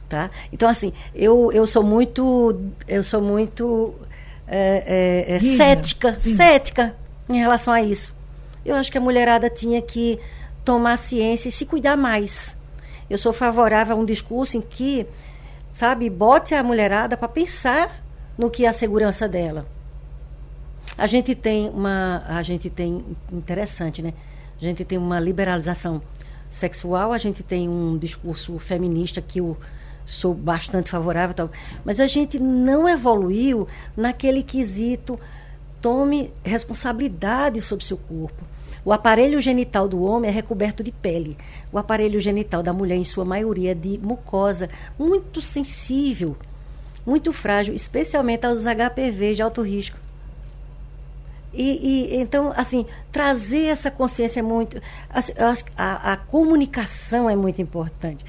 Tá? 0.09 0.31
Então, 0.53 0.69
assim, 0.69 0.93
eu, 1.15 1.51
eu 1.53 1.67
sou 1.67 1.83
muito. 1.83 2.61
Eu 2.87 3.03
sou 3.05 3.23
muito. 3.23 3.95
é, 4.47 5.27
é, 5.29 5.35
é, 5.35 5.39
Rígida, 5.39 5.57
cética, 5.65 6.17
sim. 6.17 6.35
cética 6.35 6.95
em 7.29 7.39
relação 7.39 7.73
a 7.73 7.81
isso. 7.81 8.13
Eu 8.65 8.75
acho 8.75 8.91
que 8.91 8.99
a 8.99 9.01
mulherada 9.01 9.49
tinha 9.49 9.81
que 9.81 10.19
tomar 10.65 10.97
ciência 10.97 11.49
e 11.49 11.53
se 11.53 11.65
cuidar 11.65 11.97
mais. 11.97 12.57
Eu 13.09 13.19
sou 13.19 13.33
favorável 13.33 13.97
a 13.97 13.99
um 13.99 14.05
discurso 14.05 14.57
em 14.57 14.61
que, 14.61 15.07
sabe, 15.73 16.11
bote 16.11 16.55
a 16.55 16.63
mulherada 16.63 17.17
para 17.17 17.29
pensar 17.29 18.03
no 18.37 18.51
que 18.51 18.65
é 18.65 18.69
a 18.69 18.73
segurança 18.73 19.29
dela. 19.29 19.67
A 20.97 21.07
gente 21.07 21.35
tem 21.35 21.69
uma, 21.69 22.23
a 22.27 22.43
gente 22.43 22.69
tem 22.69 23.05
interessante, 23.33 24.03
né? 24.03 24.13
A 24.61 24.65
gente 24.65 24.85
tem 24.85 24.99
uma 24.99 25.19
liberalização 25.19 26.03
sexual, 26.51 27.13
a 27.13 27.19
gente 27.19 27.43
tem 27.43 27.69
um 27.69 27.97
discurso 27.97 28.59
feminista 28.59 29.23
que 29.23 29.41
eu 29.41 29.57
sou 30.05 30.35
bastante 30.35 30.91
favorável, 30.91 31.35
tal, 31.35 31.51
mas 31.85 32.01
a 32.01 32.07
gente 32.07 32.39
não 32.39 32.89
evoluiu 32.89 33.69
naquele 33.97 34.43
quesito 34.43 35.19
tome 35.81 36.31
responsabilidade 36.45 37.61
sobre 37.61 37.85
seu 37.85 37.97
corpo. 37.97 38.45
O 38.85 38.93
aparelho 38.93 39.41
genital 39.41 39.89
do 39.89 40.03
homem 40.03 40.31
é 40.31 40.33
recoberto 40.33 40.83
de 40.83 40.93
pele. 40.93 41.37
O 41.73 41.79
aparelho 41.79 42.21
genital 42.21 42.63
da 42.63 42.73
mulher, 42.73 42.97
em 42.97 43.05
sua 43.05 43.25
maioria, 43.25 43.73
é 43.73 43.75
de 43.75 43.99
mucosa, 43.99 44.69
muito 44.99 45.41
sensível, 45.41 46.37
muito 47.05 47.33
frágil, 47.33 47.75
especialmente 47.75 48.47
aos 48.47 48.65
HPV 48.65 49.35
de 49.35 49.43
alto 49.43 49.63
risco. 49.63 49.99
E, 51.53 52.13
e, 52.13 52.21
então, 52.21 52.53
assim, 52.57 52.87
trazer 53.11 53.65
essa 53.67 53.91
consciência 53.91 54.39
é 54.41 54.43
muito. 54.43 54.81
assim, 55.09 55.33
a, 55.77 56.13
a 56.13 56.17
comunicação 56.17 57.29
é 57.29 57.35
muito 57.37 57.61
importante. 57.61 58.25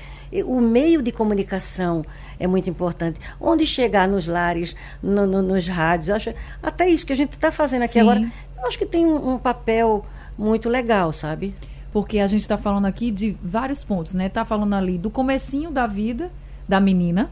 O 0.46 0.60
meio 0.62 1.02
de 1.02 1.12
comunicação 1.12 2.06
é 2.40 2.48
muito 2.48 2.70
importante. 2.70 3.20
Onde 3.40 3.66
chegar 3.66 4.08
nos 4.08 4.26
lares, 4.28 4.76
no- 5.04 5.28
no- 5.28 5.42
nos 5.42 5.68
rádios, 5.68 6.10
acho, 6.10 6.34
até 6.64 6.88
isso 6.90 7.06
que 7.06 7.14
a 7.14 7.16
gente 7.16 7.34
está 7.34 7.52
fazendo 7.52 7.84
aqui 7.84 7.94
Sim. 7.94 8.00
agora, 8.02 8.20
eu 8.58 8.66
acho 8.68 8.78
que 8.78 8.86
tem 8.86 9.06
um, 9.06 9.34
um 9.34 9.38
papel 9.38 10.06
muito 10.38 10.70
legal, 10.70 11.12
sabe? 11.12 11.54
Porque 11.94 12.20
a 12.20 12.28
gente 12.28 12.42
está 12.42 12.58
falando 12.58 12.86
aqui 12.86 13.12
de 13.12 13.36
vários 13.44 13.84
pontos, 13.84 14.14
né? 14.14 14.30
Tá 14.30 14.46
falando 14.46 14.74
ali 14.74 14.98
do 14.98 15.10
comecinho 15.10 15.70
da 15.70 15.86
vida 15.86 16.32
da 16.68 16.80
menina, 16.80 17.30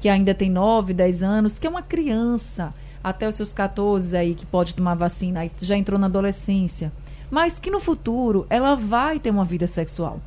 que 0.00 0.08
ainda 0.08 0.34
tem 0.34 0.50
9, 0.50 0.92
10 0.92 1.22
anos, 1.22 1.58
que 1.58 1.66
é 1.66 1.70
uma 1.70 1.82
criança, 1.82 2.74
até 3.02 3.28
os 3.28 3.34
seus 3.34 3.52
14 3.52 4.16
aí, 4.16 4.34
que 4.34 4.46
pode 4.46 4.74
tomar 4.74 4.94
vacina, 4.94 5.48
já 5.60 5.76
entrou 5.76 5.98
na 5.98 6.06
adolescência. 6.06 6.92
Mas 7.30 7.58
que 7.58 7.70
no 7.70 7.80
futuro 7.80 8.46
ela 8.50 8.74
vai 8.74 9.18
ter 9.18 9.30
uma 9.30 9.44
vida 9.44 9.66
sexual. 9.66 10.20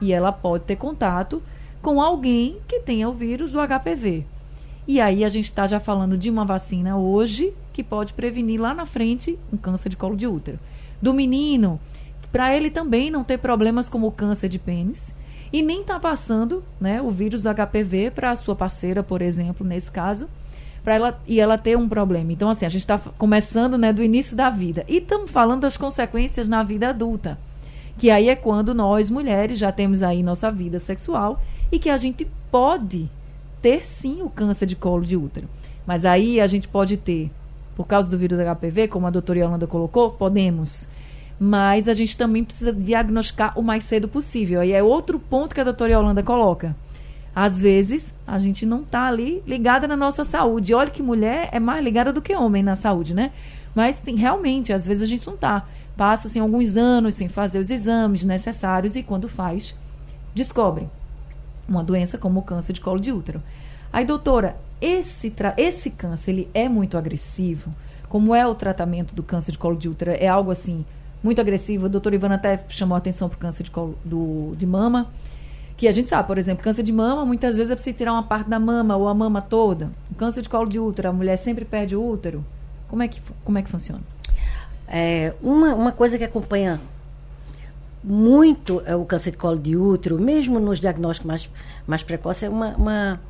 E 0.00 0.12
ela 0.12 0.32
pode 0.32 0.64
ter 0.64 0.76
contato 0.76 1.42
com 1.80 2.00
alguém 2.00 2.58
que 2.66 2.80
tenha 2.80 3.08
o 3.08 3.12
vírus 3.12 3.52
do 3.52 3.58
HPV. 3.60 4.24
E 4.86 5.00
aí 5.00 5.24
a 5.24 5.28
gente 5.28 5.44
está 5.44 5.66
já 5.66 5.78
falando 5.78 6.16
de 6.16 6.30
uma 6.30 6.44
vacina 6.44 6.96
hoje 6.96 7.52
que 7.72 7.84
pode 7.84 8.12
prevenir 8.12 8.60
lá 8.60 8.74
na 8.74 8.86
frente 8.86 9.38
um 9.52 9.56
câncer 9.56 9.90
de 9.90 9.96
colo 9.96 10.16
de 10.16 10.26
útero. 10.26 10.58
Do 11.00 11.14
menino, 11.14 11.78
para 12.32 12.56
ele 12.56 12.70
também 12.70 13.10
não 13.10 13.22
ter 13.22 13.38
problemas 13.38 13.88
como 13.88 14.06
o 14.06 14.12
câncer 14.12 14.48
de 14.48 14.58
pênis 14.58 15.14
e 15.52 15.62
nem 15.62 15.82
tá 15.82 15.98
passando, 15.98 16.64
né, 16.80 17.00
o 17.00 17.10
vírus 17.10 17.42
do 17.42 17.50
HPV 17.54 18.10
para 18.10 18.30
a 18.30 18.36
sua 18.36 18.56
parceira, 18.56 19.02
por 19.02 19.22
exemplo, 19.22 19.66
nesse 19.66 19.90
caso, 19.90 20.28
para 20.82 20.94
ela 20.94 21.20
e 21.26 21.40
ela 21.40 21.58
ter 21.58 21.76
um 21.76 21.88
problema. 21.88 22.32
Então 22.32 22.48
assim, 22.48 22.66
a 22.66 22.68
gente 22.68 22.82
está 22.82 22.98
começando, 22.98 23.76
né, 23.76 23.92
do 23.92 24.02
início 24.02 24.36
da 24.36 24.50
vida 24.50 24.84
e 24.88 24.98
estamos 24.98 25.30
falando 25.30 25.62
das 25.62 25.76
consequências 25.76 26.48
na 26.48 26.62
vida 26.62 26.88
adulta, 26.88 27.38
que 27.96 28.10
aí 28.10 28.28
é 28.28 28.36
quando 28.36 28.74
nós 28.74 29.10
mulheres 29.10 29.58
já 29.58 29.72
temos 29.72 30.02
aí 30.02 30.22
nossa 30.22 30.50
vida 30.50 30.78
sexual 30.78 31.40
e 31.70 31.78
que 31.78 31.90
a 31.90 31.96
gente 31.96 32.26
pode 32.50 33.10
ter 33.60 33.86
sim 33.86 34.22
o 34.22 34.30
câncer 34.30 34.66
de 34.66 34.76
colo 34.76 35.04
de 35.04 35.16
útero. 35.16 35.48
Mas 35.86 36.04
aí 36.04 36.40
a 36.40 36.46
gente 36.46 36.68
pode 36.68 36.96
ter, 36.96 37.30
por 37.74 37.86
causa 37.86 38.10
do 38.10 38.18
vírus 38.18 38.38
HPV, 38.38 38.88
como 38.88 39.06
a 39.06 39.10
doutora 39.10 39.38
Yolanda 39.38 39.66
colocou, 39.66 40.10
podemos. 40.10 40.86
Mas 41.40 41.88
a 41.88 41.94
gente 41.94 42.16
também 42.16 42.44
precisa 42.44 42.72
diagnosticar 42.72 43.58
o 43.58 43.62
mais 43.62 43.84
cedo 43.84 44.08
possível. 44.08 44.60
Aí 44.60 44.72
é 44.72 44.82
outro 44.82 45.18
ponto 45.18 45.54
que 45.54 45.60
a 45.60 45.64
doutora 45.64 45.92
Yolanda 45.92 46.22
coloca. 46.22 46.74
Às 47.40 47.62
vezes, 47.62 48.12
a 48.26 48.36
gente 48.36 48.66
não 48.66 48.82
está 48.82 49.06
ali 49.06 49.44
ligada 49.46 49.86
na 49.86 49.96
nossa 49.96 50.24
saúde. 50.24 50.74
Olha 50.74 50.90
que 50.90 51.00
mulher 51.00 51.48
é 51.52 51.60
mais 51.60 51.84
ligada 51.84 52.12
do 52.12 52.20
que 52.20 52.34
homem 52.34 52.64
na 52.64 52.74
saúde, 52.74 53.14
né? 53.14 53.30
Mas 53.76 54.00
tem, 54.00 54.16
realmente, 54.16 54.72
às 54.72 54.84
vezes 54.84 55.04
a 55.04 55.06
gente 55.06 55.24
não 55.24 55.36
está. 55.36 55.64
Passa 55.96 56.26
assim, 56.26 56.40
alguns 56.40 56.76
anos 56.76 57.14
sem 57.14 57.28
fazer 57.28 57.60
os 57.60 57.70
exames 57.70 58.24
necessários 58.24 58.96
e 58.96 59.04
quando 59.04 59.28
faz, 59.28 59.72
descobre 60.34 60.88
uma 61.68 61.84
doença 61.84 62.18
como 62.18 62.40
o 62.40 62.42
câncer 62.42 62.72
de 62.72 62.80
colo 62.80 62.98
de 62.98 63.12
útero. 63.12 63.40
Aí, 63.92 64.04
doutora, 64.04 64.56
esse, 64.80 65.32
esse 65.56 65.90
câncer 65.90 66.32
ele 66.32 66.50
é 66.52 66.68
muito 66.68 66.98
agressivo? 66.98 67.72
Como 68.08 68.34
é 68.34 68.44
o 68.48 68.54
tratamento 68.56 69.14
do 69.14 69.22
câncer 69.22 69.52
de 69.52 69.58
colo 69.58 69.76
de 69.76 69.88
útero? 69.88 70.10
É 70.10 70.26
algo 70.26 70.50
assim 70.50 70.84
muito 71.22 71.40
agressivo? 71.40 71.86
A 71.86 71.88
doutora 71.88 72.16
Ivana 72.16 72.34
até 72.34 72.64
chamou 72.68 72.96
a 72.96 72.98
atenção 72.98 73.28
para 73.28 73.36
o 73.36 73.38
câncer 73.38 73.62
de 73.62 73.70
colo 73.70 73.96
do, 74.04 74.56
de 74.56 74.66
mama. 74.66 75.06
Que 75.78 75.88
a 75.88 75.92
gente 75.92 76.10
sabe, 76.10 76.26
por 76.26 76.36
exemplo, 76.36 76.62
câncer 76.62 76.82
de 76.82 76.92
mama, 76.92 77.24
muitas 77.24 77.56
vezes 77.56 77.70
é 77.70 77.74
preciso 77.74 77.96
tirar 77.96 78.12
uma 78.12 78.24
parte 78.24 78.50
da 78.50 78.58
mama 78.58 78.96
ou 78.96 79.08
a 79.08 79.14
mama 79.14 79.40
toda. 79.40 79.90
O 80.10 80.14
câncer 80.16 80.42
de 80.42 80.48
colo 80.48 80.68
de 80.68 80.78
útero, 80.78 81.08
a 81.08 81.12
mulher 81.12 81.36
sempre 81.38 81.64
perde 81.64 81.94
o 81.96 82.04
útero. 82.06 82.44
Como 82.88 83.00
é 83.02 83.08
que, 83.08 83.22
como 83.44 83.56
é 83.58 83.62
que 83.62 83.70
funciona? 83.70 84.02
É, 84.88 85.32
uma, 85.42 85.74
uma 85.74 85.92
coisa 85.92 86.18
que 86.18 86.24
acompanha 86.24 86.80
muito 88.02 88.82
é 88.86 88.96
o 88.96 89.04
câncer 89.04 89.30
de 89.30 89.36
colo 89.36 89.58
de 89.58 89.76
útero, 89.76 90.20
mesmo 90.20 90.58
nos 90.58 90.80
diagnósticos 90.80 91.26
mais, 91.28 91.50
mais 91.86 92.02
precoces, 92.02 92.42
é 92.44 92.48
uma, 92.48 92.68
uma- 92.76 93.20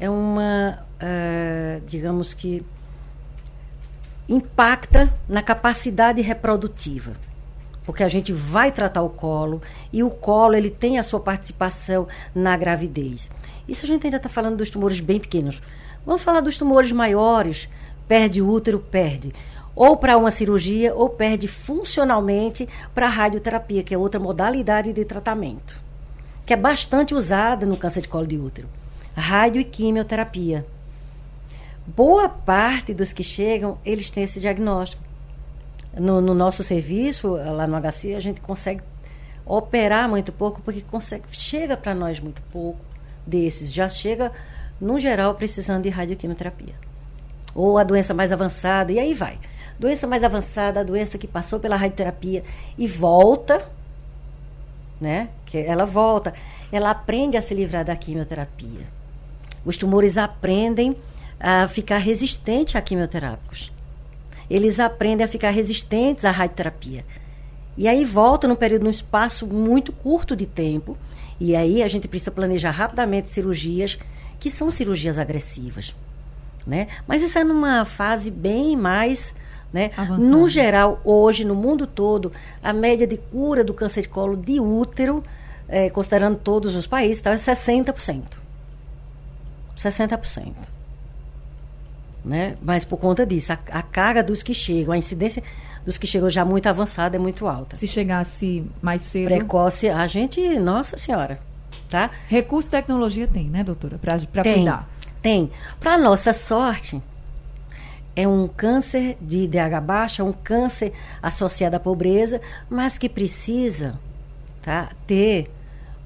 é 0.00 0.08
uma 0.10 0.78
eh, 1.00 1.80
digamos 1.86 2.32
que 2.34 2.64
impacta 4.28 5.12
na 5.28 5.42
capacidade 5.42 6.20
reprodutiva. 6.22 7.12
Porque 7.84 8.02
a 8.02 8.08
gente 8.08 8.32
vai 8.32 8.72
tratar 8.72 9.02
o 9.02 9.10
colo 9.10 9.60
e 9.92 10.02
o 10.02 10.10
colo 10.10 10.54
ele 10.54 10.70
tem 10.70 10.98
a 10.98 11.02
sua 11.02 11.20
participação 11.20 12.08
na 12.34 12.56
gravidez. 12.56 13.30
Isso 13.68 13.84
a 13.84 13.88
gente 13.88 14.06
ainda 14.06 14.16
está 14.16 14.28
falando 14.28 14.56
dos 14.56 14.70
tumores 14.70 15.00
bem 15.00 15.20
pequenos. 15.20 15.60
Vamos 16.04 16.22
falar 16.22 16.40
dos 16.40 16.58
tumores 16.58 16.92
maiores. 16.92 17.68
Perde 18.08 18.42
útero, 18.42 18.78
perde. 18.78 19.34
Ou 19.74 19.96
para 19.96 20.16
uma 20.16 20.30
cirurgia, 20.30 20.94
ou 20.94 21.08
perde 21.08 21.48
funcionalmente 21.48 22.68
para 22.94 23.06
a 23.06 23.10
radioterapia, 23.10 23.82
que 23.82 23.94
é 23.94 23.98
outra 23.98 24.20
modalidade 24.20 24.92
de 24.92 25.04
tratamento. 25.04 25.82
Que 26.46 26.52
é 26.52 26.56
bastante 26.56 27.14
usada 27.14 27.66
no 27.66 27.76
câncer 27.76 28.02
de 28.02 28.08
colo 28.08 28.26
de 28.26 28.38
útero. 28.38 28.68
Rádio 29.16 29.60
e 29.60 29.64
quimioterapia. 29.64 30.66
Boa 31.86 32.28
parte 32.28 32.94
dos 32.94 33.12
que 33.12 33.22
chegam, 33.22 33.78
eles 33.84 34.08
têm 34.08 34.24
esse 34.24 34.40
diagnóstico. 34.40 35.03
No, 35.98 36.20
no 36.20 36.34
nosso 36.34 36.62
serviço, 36.62 37.34
lá 37.34 37.66
no 37.66 37.80
HC, 37.80 38.14
a 38.14 38.20
gente 38.20 38.40
consegue 38.40 38.82
operar 39.46 40.08
muito 40.08 40.32
pouco, 40.32 40.60
porque 40.62 40.80
consegue, 40.80 41.24
chega 41.30 41.76
para 41.76 41.94
nós 41.94 42.18
muito 42.18 42.42
pouco 42.50 42.80
desses. 43.26 43.72
Já 43.72 43.88
chega, 43.88 44.32
no 44.80 44.98
geral, 44.98 45.34
precisando 45.34 45.82
de 45.82 45.88
radioquimioterapia. 45.88 46.74
Ou 47.54 47.78
a 47.78 47.84
doença 47.84 48.12
mais 48.12 48.32
avançada, 48.32 48.90
e 48.90 48.98
aí 48.98 49.14
vai. 49.14 49.38
Doença 49.78 50.06
mais 50.06 50.24
avançada, 50.24 50.80
a 50.80 50.84
doença 50.84 51.18
que 51.18 51.26
passou 51.26 51.60
pela 51.60 51.76
radioterapia 51.76 52.42
e 52.78 52.86
volta, 52.86 53.68
né? 55.00 55.28
Que 55.46 55.58
ela 55.58 55.84
volta, 55.84 56.32
ela 56.72 56.90
aprende 56.90 57.36
a 57.36 57.42
se 57.42 57.54
livrar 57.54 57.84
da 57.84 57.96
quimioterapia. 57.96 58.86
Os 59.64 59.76
tumores 59.76 60.16
aprendem 60.16 60.96
a 61.38 61.68
ficar 61.68 61.98
resistentes 61.98 62.76
a 62.76 62.80
quimioterápicos. 62.80 63.72
Eles 64.54 64.78
aprendem 64.78 65.24
a 65.24 65.28
ficar 65.28 65.50
resistentes 65.50 66.24
à 66.24 66.30
radioterapia. 66.30 67.04
E 67.76 67.88
aí 67.88 68.04
volta 68.04 68.46
num 68.46 68.54
período, 68.54 68.84
num 68.84 68.90
espaço 68.90 69.48
muito 69.48 69.92
curto 69.92 70.36
de 70.36 70.46
tempo. 70.46 70.96
E 71.40 71.56
aí 71.56 71.82
a 71.82 71.88
gente 71.88 72.06
precisa 72.06 72.30
planejar 72.30 72.70
rapidamente 72.70 73.30
cirurgias 73.30 73.98
que 74.38 74.48
são 74.48 74.70
cirurgias 74.70 75.18
agressivas. 75.18 75.92
Né? 76.64 76.86
Mas 77.04 77.20
isso 77.20 77.36
é 77.36 77.42
numa 77.42 77.84
fase 77.84 78.30
bem 78.30 78.76
mais 78.76 79.34
Né? 79.72 79.90
Avançado. 79.96 80.24
No 80.24 80.48
geral, 80.48 81.00
hoje, 81.04 81.44
no 81.44 81.56
mundo 81.56 81.84
todo, 81.84 82.30
a 82.62 82.72
média 82.72 83.08
de 83.08 83.16
cura 83.16 83.64
do 83.64 83.74
câncer 83.74 84.02
de 84.02 84.08
colo 84.08 84.36
de 84.36 84.60
útero, 84.60 85.24
eh, 85.68 85.90
considerando 85.90 86.38
todos 86.38 86.76
os 86.76 86.86
países, 86.86 87.20
tá, 87.20 87.32
é 87.32 87.36
60%. 87.36 88.38
60%. 89.76 90.54
Né? 92.24 92.56
Mas 92.62 92.84
por 92.84 92.98
conta 92.98 93.26
disso, 93.26 93.52
a, 93.52 93.58
a 93.70 93.82
carga 93.82 94.22
dos 94.22 94.42
que 94.42 94.54
chegam, 94.54 94.94
a 94.94 94.96
incidência 94.96 95.42
dos 95.84 95.98
que 95.98 96.06
chegam 96.06 96.30
já 96.30 96.44
muito 96.44 96.66
avançada 96.66 97.16
é 97.16 97.18
muito 97.18 97.46
alta. 97.46 97.76
Se 97.76 97.86
chegasse 97.86 98.64
mais 98.80 99.02
cedo. 99.02 99.26
Precoce, 99.26 99.88
a 99.88 100.06
gente, 100.06 100.58
nossa 100.58 100.96
senhora, 100.96 101.38
tá? 101.90 102.10
Recurso 102.26 102.70
tecnologia 102.70 103.28
tem, 103.28 103.44
né, 103.44 103.62
doutora? 103.62 103.98
Para 103.98 104.18
cuidar. 104.42 104.88
tem. 105.20 105.50
Para 105.78 105.98
nossa 105.98 106.32
sorte, 106.32 107.02
é 108.16 108.26
um 108.26 108.48
câncer 108.48 109.18
de 109.20 109.44
IDH 109.44 109.80
baixa, 109.82 110.24
um 110.24 110.32
câncer 110.32 110.92
associado 111.22 111.76
à 111.76 111.80
pobreza, 111.80 112.40
mas 112.70 112.96
que 112.96 113.08
precisa 113.08 113.98
tá, 114.62 114.90
ter 115.06 115.50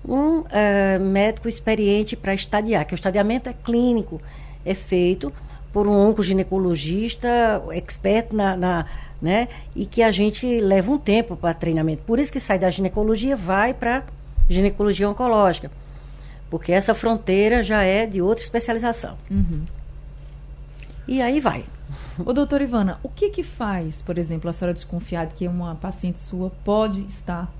um 0.04 0.42
eh, 0.50 0.98
médico 0.98 1.48
experiente 1.48 2.16
para 2.16 2.32
estadiar, 2.34 2.86
que 2.86 2.94
o 2.94 2.96
estadiamento 2.96 3.50
é 3.50 3.52
clínico, 3.52 4.20
é 4.64 4.72
feito 4.74 5.32
por 5.72 5.86
um 5.86 6.08
oncoginecologista 6.08 7.62
expert 7.70 8.32
na, 8.32 8.56
na 8.56 8.86
né, 9.20 9.48
e 9.74 9.84
que 9.84 10.02
a 10.02 10.12
gente 10.12 10.60
leva 10.60 10.92
um 10.92 10.98
tempo 10.98 11.36
para 11.36 11.52
treinamento. 11.52 12.02
Por 12.02 12.18
isso 12.18 12.32
que 12.32 12.40
sai 12.40 12.58
da 12.58 12.70
ginecologia, 12.70 13.36
vai 13.36 13.74
para 13.74 14.04
ginecologia 14.48 15.08
oncológica, 15.08 15.70
porque 16.48 16.72
essa 16.72 16.94
fronteira 16.94 17.62
já 17.62 17.82
é 17.82 18.06
de 18.06 18.22
outra 18.22 18.44
especialização. 18.44 19.18
Uhum. 19.30 19.62
E 21.06 21.20
aí 21.20 21.40
vai. 21.40 21.64
Ô, 22.24 22.32
doutora 22.32 22.62
Ivana, 22.62 22.98
o 23.02 23.08
que 23.08 23.30
que 23.30 23.42
faz, 23.42 24.02
por 24.02 24.18
exemplo, 24.18 24.48
a 24.48 24.52
senhora 24.52 24.74
desconfiar 24.74 25.26
de 25.26 25.34
que 25.34 25.48
uma 25.48 25.74
paciente 25.74 26.20
sua 26.20 26.50
pode 26.64 27.00
estar 27.02 27.50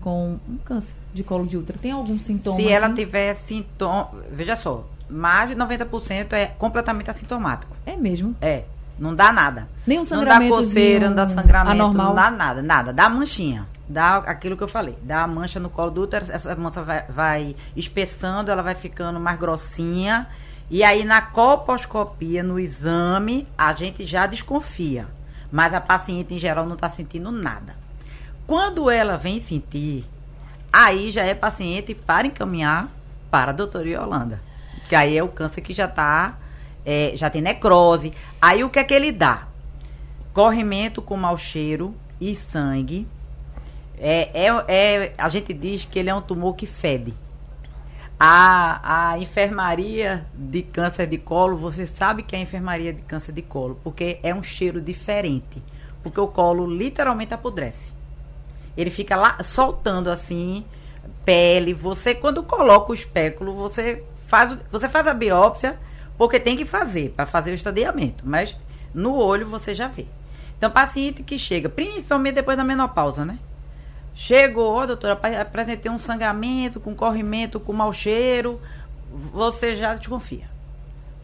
com 0.00 0.38
um 0.48 0.56
câncer 0.64 0.94
de 1.14 1.22
colo 1.22 1.46
de 1.46 1.56
útero? 1.56 1.78
Tem 1.78 1.92
algum 1.92 2.18
sintoma? 2.18 2.56
Se 2.56 2.68
ela 2.68 2.86
assim? 2.86 2.96
tiver 2.96 3.34
sintoma. 3.34 4.10
Veja 4.30 4.56
só, 4.56 4.84
mais 5.08 5.50
de 5.50 5.56
90% 5.56 6.32
é 6.32 6.46
completamente 6.46 7.10
assintomático. 7.10 7.76
É 7.84 7.96
mesmo. 7.96 8.36
É. 8.40 8.64
Não 8.98 9.14
dá 9.14 9.30
nada. 9.30 9.68
Nem 9.86 9.98
um 9.98 10.02
Não 10.10 10.24
dá 10.24 10.48
coceira, 10.48 11.08
não 11.08 11.16
dá 11.16 11.26
sangramento, 11.26 11.82
anormal? 11.82 12.06
não 12.08 12.14
dá 12.14 12.30
nada, 12.30 12.62
nada. 12.62 12.92
Dá 12.92 13.08
manchinha. 13.08 13.66
Dá 13.88 14.16
aquilo 14.16 14.56
que 14.56 14.62
eu 14.62 14.68
falei. 14.68 14.96
Dá 15.02 15.22
a 15.22 15.26
mancha 15.26 15.60
no 15.60 15.70
colo 15.70 15.90
do 15.90 16.02
útero, 16.02 16.26
essa 16.28 16.56
mancha 16.56 16.82
vai, 16.82 17.04
vai 17.08 17.56
espessando, 17.76 18.50
ela 18.50 18.62
vai 18.62 18.74
ficando 18.74 19.20
mais 19.20 19.38
grossinha. 19.38 20.26
E 20.70 20.82
aí 20.82 21.04
na 21.04 21.20
colposcopia, 21.20 22.42
no 22.42 22.58
exame, 22.58 23.46
a 23.56 23.72
gente 23.72 24.04
já 24.04 24.26
desconfia. 24.26 25.06
Mas 25.52 25.72
a 25.72 25.80
paciente 25.80 26.34
em 26.34 26.38
geral 26.38 26.66
não 26.66 26.74
está 26.74 26.88
sentindo 26.88 27.30
nada. 27.30 27.76
Quando 28.46 28.90
ela 28.90 29.16
vem 29.16 29.40
sentir, 29.40 30.04
aí 30.72 31.10
já 31.10 31.22
é 31.22 31.34
paciente 31.34 31.94
para 31.94 32.26
encaminhar 32.26 32.88
para 33.30 33.50
a 33.50 33.54
doutora 33.54 33.88
Yolanda. 33.88 34.40
Que 34.88 34.94
aí 34.94 35.16
é 35.16 35.22
o 35.22 35.28
câncer 35.28 35.60
que 35.60 35.74
já 35.74 35.86
está, 35.86 36.38
já 37.14 37.28
tem 37.28 37.42
necrose. 37.42 38.12
Aí 38.40 38.62
o 38.62 38.70
que 38.70 38.78
é 38.78 38.84
que 38.84 38.94
ele 38.94 39.10
dá? 39.10 39.48
Corrimento 40.32 41.02
com 41.02 41.16
mau 41.16 41.36
cheiro 41.36 41.94
e 42.20 42.34
sangue. 42.34 43.06
É, 43.98 44.46
é, 44.46 44.64
é, 44.68 45.12
a 45.16 45.28
gente 45.28 45.52
diz 45.52 45.84
que 45.84 45.98
ele 45.98 46.10
é 46.10 46.14
um 46.14 46.20
tumor 46.20 46.54
que 46.54 46.66
fede. 46.66 47.14
A, 48.18 49.10
a 49.10 49.18
enfermaria 49.18 50.26
de 50.34 50.62
câncer 50.62 51.06
de 51.06 51.18
colo, 51.18 51.56
você 51.56 51.86
sabe 51.86 52.22
que 52.22 52.34
é 52.34 52.38
a 52.38 52.42
enfermaria 52.42 52.92
de 52.92 53.02
câncer 53.02 53.32
de 53.32 53.42
colo, 53.42 53.78
porque 53.84 54.18
é 54.22 54.34
um 54.34 54.42
cheiro 54.42 54.80
diferente. 54.80 55.62
Porque 56.02 56.20
o 56.20 56.28
colo 56.28 56.66
literalmente 56.66 57.34
apodrece. 57.34 57.92
Ele 58.76 58.90
fica 58.90 59.16
lá 59.16 59.42
soltando 59.42 60.10
assim, 60.10 60.64
pele. 61.24 61.74
Você, 61.74 62.14
quando 62.14 62.42
coloca 62.42 62.92
o 62.92 62.94
espéculo, 62.94 63.54
você 63.54 64.04
faz, 64.26 64.56
você 64.70 64.88
faz 64.88 65.06
a 65.06 65.14
biópsia, 65.14 65.76
porque 66.18 66.38
tem 66.40 66.56
que 66.56 66.64
fazer, 66.64 67.10
para 67.16 67.26
fazer 67.26 67.50
o 67.50 67.54
estadiamento. 67.54 68.24
Mas 68.26 68.56
no 68.94 69.16
olho 69.16 69.46
você 69.46 69.74
já 69.74 69.88
vê. 69.88 70.06
Então, 70.56 70.70
paciente 70.70 71.22
que 71.22 71.38
chega, 71.38 71.68
principalmente 71.68 72.34
depois 72.36 72.56
da 72.56 72.64
menopausa, 72.64 73.24
né? 73.24 73.38
Chegou, 74.14 74.72
ó, 74.72 74.86
doutora, 74.86 75.12
apa- 75.12 75.40
apresentei 75.40 75.90
um 75.90 75.98
sangramento, 75.98 76.80
com 76.80 76.94
corrimento, 76.94 77.60
com 77.60 77.72
mau 77.72 77.92
cheiro, 77.92 78.58
você 79.32 79.74
já 79.76 79.94
desconfia. 79.94 80.44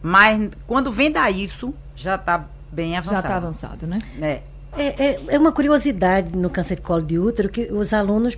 Mas 0.01 0.49
quando 0.67 0.91
vem 0.91 1.11
da 1.11 1.29
isso, 1.31 1.73
já 1.95 2.15
está 2.15 2.45
bem 2.71 2.91
Já 2.93 2.97
avançado. 2.99 3.19
está 3.25 3.35
avançado, 3.37 3.87
né? 3.87 3.99
É. 4.21 4.41
É, 4.75 5.05
é, 5.05 5.19
é 5.35 5.39
uma 5.39 5.51
curiosidade 5.51 6.35
no 6.35 6.49
câncer 6.49 6.75
de 6.75 6.81
colo 6.81 7.01
de 7.03 7.17
útero 7.19 7.47
que 7.49 7.71
os 7.71 7.93
alunos 7.93 8.37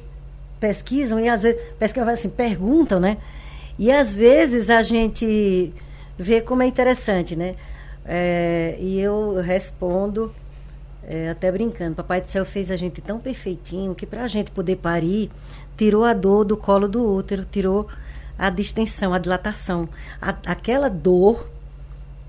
pesquisam 0.59 1.19
e 1.19 1.27
às 1.29 1.43
vezes 1.43 1.61
pesquisam 1.79 2.09
assim, 2.09 2.29
perguntam, 2.29 2.99
né? 2.99 3.17
E 3.77 3.91
às 3.91 4.13
vezes 4.13 4.69
a 4.69 4.81
gente 4.83 5.73
vê 6.17 6.41
como 6.41 6.63
é 6.63 6.67
interessante, 6.67 7.35
né? 7.35 7.55
É, 8.05 8.77
e 8.79 8.99
eu 8.99 9.35
respondo 9.41 10.33
é, 11.03 11.29
até 11.29 11.51
brincando, 11.51 11.95
Papai 11.95 12.21
do 12.21 12.27
Céu 12.29 12.45
fez 12.45 12.69
a 12.71 12.75
gente 12.75 13.01
tão 13.01 13.19
perfeitinho 13.19 13.93
que 13.95 14.05
para 14.05 14.23
a 14.23 14.27
gente 14.27 14.51
poder 14.51 14.77
parir, 14.77 15.29
tirou 15.77 16.03
a 16.03 16.13
dor 16.13 16.45
do 16.45 16.55
colo 16.55 16.87
do 16.87 17.03
útero, 17.03 17.45
tirou 17.49 17.87
a 18.37 18.49
distensão, 18.49 19.13
a 19.13 19.19
dilatação. 19.19 19.89
A- 20.21 20.35
aquela 20.45 20.89
dor 20.89 21.49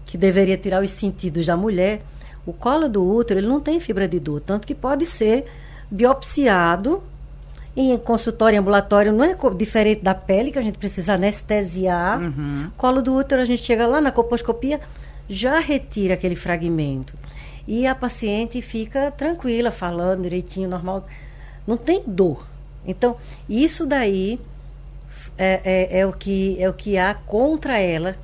que 0.04 0.16
deveria 0.18 0.56
tirar 0.56 0.82
os 0.82 0.90
sentidos 0.90 1.46
da 1.46 1.56
mulher, 1.56 2.02
o 2.46 2.52
colo 2.52 2.88
do 2.88 3.04
útero 3.04 3.40
ele 3.40 3.48
não 3.48 3.60
tem 3.60 3.80
fibra 3.80 4.06
de 4.08 4.18
dor, 4.20 4.40
tanto 4.40 4.66
que 4.66 4.74
pode 4.74 5.04
ser 5.04 5.46
biopsiado 5.90 7.02
em 7.76 7.96
consultório, 7.98 8.58
ambulatório, 8.58 9.12
não 9.12 9.22
é 9.22 9.36
diferente 9.54 10.02
da 10.02 10.14
pele, 10.14 10.50
que 10.50 10.58
a 10.58 10.62
gente 10.62 10.78
precisa 10.78 11.12
anestesiar. 11.14 12.20
Uhum. 12.20 12.70
Colo 12.76 13.02
do 13.02 13.14
útero, 13.14 13.42
a 13.42 13.44
gente 13.44 13.62
chega 13.62 13.86
lá 13.86 14.00
na 14.00 14.10
colposcopia, 14.10 14.80
já 15.28 15.58
retira 15.58 16.14
aquele 16.14 16.34
fragmento. 16.34 17.14
E 17.68 17.86
a 17.86 17.94
paciente 17.94 18.62
fica 18.62 19.10
tranquila, 19.10 19.70
falando 19.70 20.22
direitinho, 20.22 20.68
normal. 20.68 21.06
Não 21.66 21.76
tem 21.76 22.02
dor. 22.06 22.46
Então, 22.86 23.16
isso 23.48 23.84
daí 23.84 24.40
é, 25.36 25.60
é- 25.64 25.98
é 26.00 26.06
o, 26.06 26.12
que, 26.12 26.56
é 26.58 26.68
o 26.70 26.72
que 26.72 26.96
há 26.96 27.12
contra 27.12 27.78
ela 27.78 28.16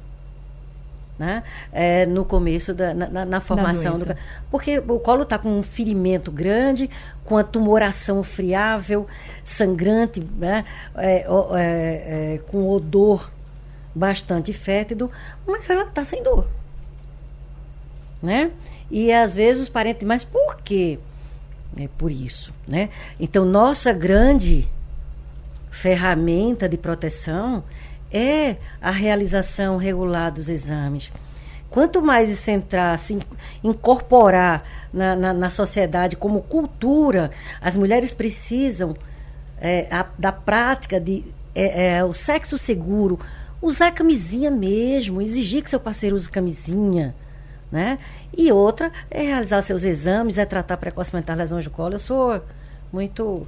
né? 1.18 1.42
É, 1.72 2.06
no 2.06 2.24
começo 2.24 2.72
da 2.74 2.92
na, 2.94 3.06
na- 3.08 3.24
na 3.26 3.40
formação 3.40 3.92
do, 3.98 4.16
porque 4.50 4.78
o 4.78 4.98
colo 4.98 5.22
está 5.24 5.38
com 5.38 5.50
um 5.58 5.62
ferimento 5.62 6.30
grande 6.32 6.88
com 7.24 7.36
a 7.36 7.44
tumoração 7.44 8.22
friável 8.22 9.06
sangrante 9.44 10.26
né? 10.38 10.64
É, 10.96 11.18
é, 11.18 11.24
é, 12.34 12.40
com 12.48 12.68
odor 12.68 13.30
bastante 13.94 14.52
fétido 14.54 15.10
mas 15.46 15.68
ela 15.68 15.84
está 15.84 16.02
sem 16.04 16.22
dor 16.22 16.48
né 18.22 18.50
e 18.90 19.12
às 19.12 19.34
vezes 19.34 19.62
os 19.64 19.68
parentes 19.68 20.06
mas 20.06 20.24
por 20.24 20.56
quê 20.64 20.98
é 21.76 21.88
por 21.98 22.10
isso 22.10 22.52
né 22.66 22.88
então 23.20 23.44
nossa 23.44 23.92
grande 23.92 24.66
ferramenta 25.70 26.68
de 26.68 26.76
proteção 26.76 27.62
é 28.12 28.56
a 28.80 28.90
realização 28.90 29.76
regular 29.76 30.30
dos 30.30 30.48
exames. 30.48 31.10
Quanto 31.70 32.02
mais 32.02 32.28
isso 32.28 32.50
entrar, 32.50 32.98
se 32.98 33.14
in- 33.14 33.22
incorporar 33.64 34.62
na, 34.92 35.16
na, 35.16 35.32
na 35.32 35.50
sociedade 35.50 36.16
como 36.16 36.42
cultura, 36.42 37.30
as 37.60 37.76
mulheres 37.76 38.12
precisam 38.12 38.94
é, 39.60 39.86
a- 39.90 40.06
da 40.18 40.30
prática 40.32 41.00
de 41.00 41.24
é, 41.54 41.96
é, 41.98 42.04
o 42.04 42.12
sexo 42.12 42.58
seguro, 42.58 43.18
usar 43.60 43.90
camisinha 43.92 44.50
mesmo, 44.50 45.20
exigir 45.22 45.62
que 45.62 45.70
seu 45.70 45.80
parceiro 45.80 46.16
use 46.16 46.30
camisinha. 46.30 47.14
Né? 47.70 47.98
E 48.36 48.52
outra 48.52 48.92
é 49.10 49.22
realizar 49.22 49.62
seus 49.62 49.82
exames, 49.82 50.36
é 50.36 50.44
tratar 50.44 50.76
precocemente 50.76 51.30
as 51.30 51.38
lesões 51.38 51.64
do 51.64 51.70
colo. 51.70 51.94
Eu 51.94 51.98
sou 52.00 52.42
muito 52.92 53.46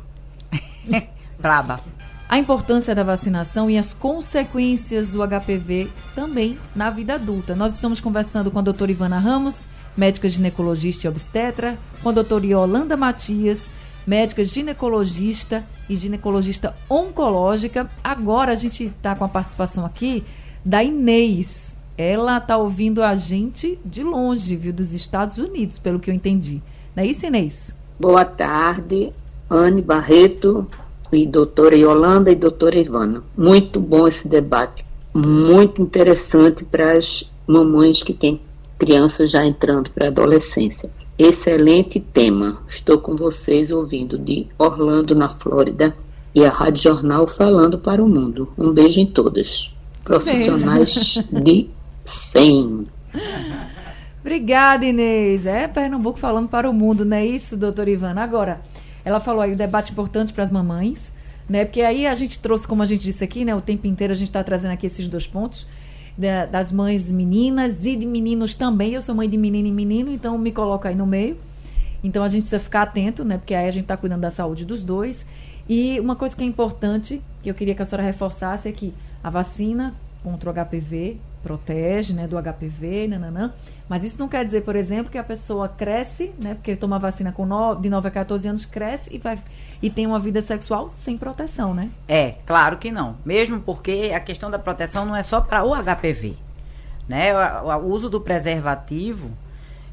Braba. 1.39 1.79
A 2.29 2.39
importância 2.39 2.95
da 2.95 3.03
vacinação 3.03 3.71
e 3.71 3.77
as 3.77 3.93
consequências 3.93 5.11
do 5.11 5.21
HPV 5.21 5.89
também 6.15 6.59
na 6.75 6.89
vida 6.89 7.15
adulta. 7.15 7.55
Nós 7.55 7.75
estamos 7.75 8.01
conversando 8.01 8.51
com 8.51 8.59
a 8.59 8.63
doutora 8.63 8.91
Ivana 8.91 9.19
Ramos, 9.19 9.67
médica 9.97 10.29
ginecologista 10.29 11.07
e 11.07 11.11
obstetra, 11.11 11.79
com 12.03 12.09
a 12.09 12.13
doutora 12.13 12.47
Yolanda 12.47 12.97
Matias, 12.97 13.71
médica 14.07 14.43
ginecologista 14.43 15.65
e 15.89 15.95
ginecologista 15.97 16.75
oncológica. 16.89 17.91
Agora 18.03 18.53
a 18.53 18.57
gente 18.57 18.85
está 18.85 19.15
com 19.15 19.25
a 19.25 19.29
participação 19.29 19.85
aqui 19.85 20.25
da 20.65 20.83
Inês. 20.83 21.79
Ela 21.97 22.39
está 22.39 22.57
ouvindo 22.57 23.03
a 23.03 23.15
gente 23.15 23.79
de 23.85 24.03
longe, 24.03 24.57
viu, 24.57 24.73
dos 24.73 24.93
Estados 24.93 25.37
Unidos, 25.39 25.79
pelo 25.79 26.01
que 26.01 26.11
eu 26.11 26.15
entendi. 26.15 26.63
Não 26.97 27.05
é 27.05 27.07
isso, 27.07 27.27
Inês? 27.27 27.75
Boa 28.01 28.25
tarde, 28.25 29.13
Anne 29.49 29.83
Barreto 29.83 30.69
e 31.15 31.27
doutora 31.27 31.77
Yolanda 31.77 32.31
e 32.31 32.35
doutora 32.35 32.77
Ivana. 32.77 33.23
Muito 33.37 33.79
bom 33.79 34.07
esse 34.09 34.27
debate, 34.27 34.85
muito 35.15 35.81
interessante 35.81 36.65
para 36.65 36.97
as 36.97 37.31
mamães 37.47 38.03
que 38.03 38.13
têm 38.13 38.41
crianças 38.79 39.31
já 39.31 39.45
entrando 39.45 39.91
para 39.91 40.09
a 40.09 40.11
adolescência. 40.11 40.91
Excelente 41.19 42.01
tema. 42.01 42.59
Estou 42.69 42.99
com 42.99 43.15
vocês 43.15 43.71
ouvindo 43.71 44.19
de 44.19 44.47
Orlando, 44.59 45.15
na 45.15 45.29
Flórida, 45.29 45.95
e 46.35 46.45
a 46.45 46.51
Rádio 46.51 46.83
Jornal 46.83 47.29
falando 47.29 47.79
para 47.79 48.03
o 48.03 48.09
mundo. 48.09 48.49
Um 48.59 48.73
beijo 48.73 49.01
em 49.01 49.07
todas. 49.07 49.71
Profissionais 50.03 51.23
de 51.31 51.71
100. 52.05 52.87
Obrigada, 54.21 54.85
Inês. 54.85 55.47
É 55.47 55.69
Pernambuco 55.69 56.19
falando 56.19 56.49
para 56.49 56.69
o 56.69 56.73
mundo, 56.73 57.05
não 57.05 57.17
é 57.17 57.25
isso, 57.27 57.57
doutora 57.57 57.91
Ivana? 57.91 58.23
Agora, 58.23 58.61
ela 59.05 59.21
falou 59.21 59.43
aí 59.43 59.53
um 59.53 59.57
debate 59.57 59.93
importante 59.93 60.33
para 60.33 60.43
as 60.43 60.51
mamães, 60.51 61.13
né? 61.49 61.65
Porque 61.65 61.83
aí 61.83 62.07
a 62.07 62.15
gente 62.15 62.39
trouxe, 62.39 62.67
como 62.67 62.83
a 62.83 62.87
gente 62.87 63.03
disse 63.03 63.23
aqui, 63.23 63.45
né? 63.45 63.55
O 63.55 63.61
tempo 63.61 63.87
inteiro 63.87 64.13
a 64.13 64.17
gente 64.17 64.29
está 64.29 64.43
trazendo 64.43 64.73
aqui 64.73 64.87
esses 64.87 65.07
dois 65.09 65.27
pontos 65.27 65.67
da, 66.17 66.47
das 66.47 66.73
mães 66.73 67.11
meninas 67.11 67.85
e 67.85 67.97
de 67.97 68.07
meninos 68.07 68.55
também. 68.55 68.95
Eu 68.95 69.03
sou 69.03 69.15
mãe 69.15 69.29
de 69.29 69.37
menino 69.37 69.69
e 69.69 69.73
menino, 69.73 70.11
então 70.13 70.39
me 70.39 70.53
coloco 70.53 70.89
aí 70.89 70.95
no 70.95 71.07
meio. 71.07 71.37
Então 72.03 72.23
a 72.23 72.29
gente 72.29 72.43
precisa 72.43 72.61
ficar 72.61 72.83
atento, 72.83 73.25
né? 73.25 73.39
Porque 73.39 73.55
aí 73.55 73.67
a 73.67 73.71
gente 73.71 73.85
está 73.85 73.97
cuidando 73.97 74.21
da 74.21 74.31
saúde 74.31 74.65
dos 74.65 74.83
dois. 74.83 75.25
E 75.69 75.99
uma 76.01 76.15
coisa 76.15 76.37
que 76.37 76.43
é 76.43 76.47
importante, 76.47 77.23
que 77.43 77.51
eu 77.51 77.55
queria 77.55 77.75
que 77.75 77.83
a 77.83 77.85
senhora 77.85 78.05
reforçasse, 78.05 78.69
é 78.69 78.73
que 78.73 78.93
a 79.23 79.31
vacina 79.31 79.95
contra 80.23 80.51
o 80.51 80.53
HPV 80.53 81.17
protege, 81.43 82.13
né, 82.13 82.27
do 82.27 82.37
HPV, 82.37 83.09
nananã. 83.09 83.53
Mas 83.89 84.03
isso 84.03 84.19
não 84.19 84.29
quer 84.29 84.45
dizer, 84.45 84.63
por 84.63 84.77
exemplo, 84.77 85.11
que 85.11 85.19
a 85.19 85.25
pessoa 85.25 85.69
cresce, 85.69 86.33
né, 86.39 86.55
porque 86.55 86.75
toma 86.75 86.99
vacina 86.99 87.33
com 87.33 87.45
no, 87.45 87.75
de 87.75 87.91
9 87.91 88.09
a 88.09 88.11
14 88.11 88.49
anos, 88.49 88.65
cresce 88.65 89.15
e 89.15 89.19
vai 89.19 89.39
e 89.83 89.91
tem 89.91 90.07
uma 90.07 90.19
vida 90.19 90.41
sexual 90.41 90.89
sem 90.89 91.19
proteção, 91.19 91.75
né? 91.75 91.91
É, 92.09 92.37
claro 92.47 92.79
que 92.79 92.91
não. 92.91 93.17
Mesmo 93.23 93.61
porque 93.61 94.13
a 94.15 94.21
questão 94.21 94.51
da 94.51 94.59
proteção 94.59 95.05
não 95.05 95.15
é 95.15 95.23
só 95.23 95.43
para 95.43 95.63
o 95.63 95.75
HPV, 95.75 96.37
né? 97.07 97.35
O, 97.61 97.69
o, 97.69 97.93
uso 97.93 98.09
do 98.09 98.19
preservativo 98.19 99.31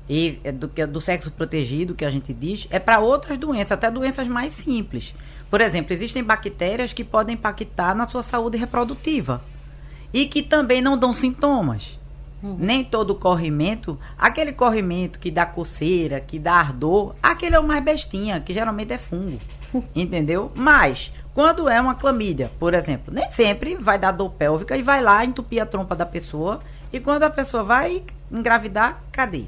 e 0.10 0.40
é 0.46 0.52
do, 0.54 0.68
do 0.68 1.02
sexo 1.02 1.30
protegido 1.30 1.94
que 1.94 2.06
a 2.06 2.10
gente 2.10 2.34
diz 2.34 2.68
é 2.70 2.80
para 2.80 3.02
outras 3.02 3.38
doenças, 3.38 3.74
até 3.74 3.92
doenças 3.92 4.30
mais 4.30 4.54
simples. 4.54 5.14
Por 5.50 5.60
exemplo, 5.60 5.92
existem 5.92 6.24
bactérias 6.24 6.94
que 6.94 7.04
podem 7.04 7.36
impactar 7.36 7.94
na 7.94 8.06
sua 8.06 8.24
saúde 8.24 8.58
reprodutiva 8.58 9.42
e 10.14 10.26
que 10.26 10.42
também 10.42 10.82
não 10.82 10.98
dão 10.98 11.12
sintomas. 11.12 12.00
Uhum. 12.42 12.56
Nem 12.58 12.84
todo 12.84 13.16
corrimento, 13.16 14.00
aquele 14.18 14.52
corrimento 14.52 15.20
que 15.20 15.30
dá 15.30 15.46
coceira, 15.46 16.20
que 16.20 16.40
dá 16.40 16.54
ardor, 16.54 17.14
aquele 17.22 17.56
é 17.56 17.60
o 17.60 17.64
mais 17.64 17.84
bestinha, 17.84 18.40
que 18.40 18.54
geralmente 18.54 18.94
é 18.94 18.98
fungo. 18.98 19.40
entendeu? 19.96 20.52
Mas, 20.56 21.12
quando 21.34 21.70
é 21.70 21.80
uma 21.80 21.96
clamídia, 21.96 22.52
por 22.60 22.74
exemplo, 22.74 23.14
nem 23.14 23.32
sempre 23.32 23.76
vai 23.76 23.98
dar 23.98 24.12
dor 24.12 24.32
pélvica 24.32 24.76
e 24.76 24.82
vai 24.82 25.02
lá 25.02 25.24
entupir 25.24 25.62
a 25.62 25.66
trompa 25.66 25.96
da 25.96 26.06
pessoa. 26.06 26.60
E 26.92 27.00
quando 27.00 27.24
a 27.24 27.30
pessoa 27.30 27.64
vai 27.64 28.04
engravidar, 28.32 29.02
cadê? 29.12 29.46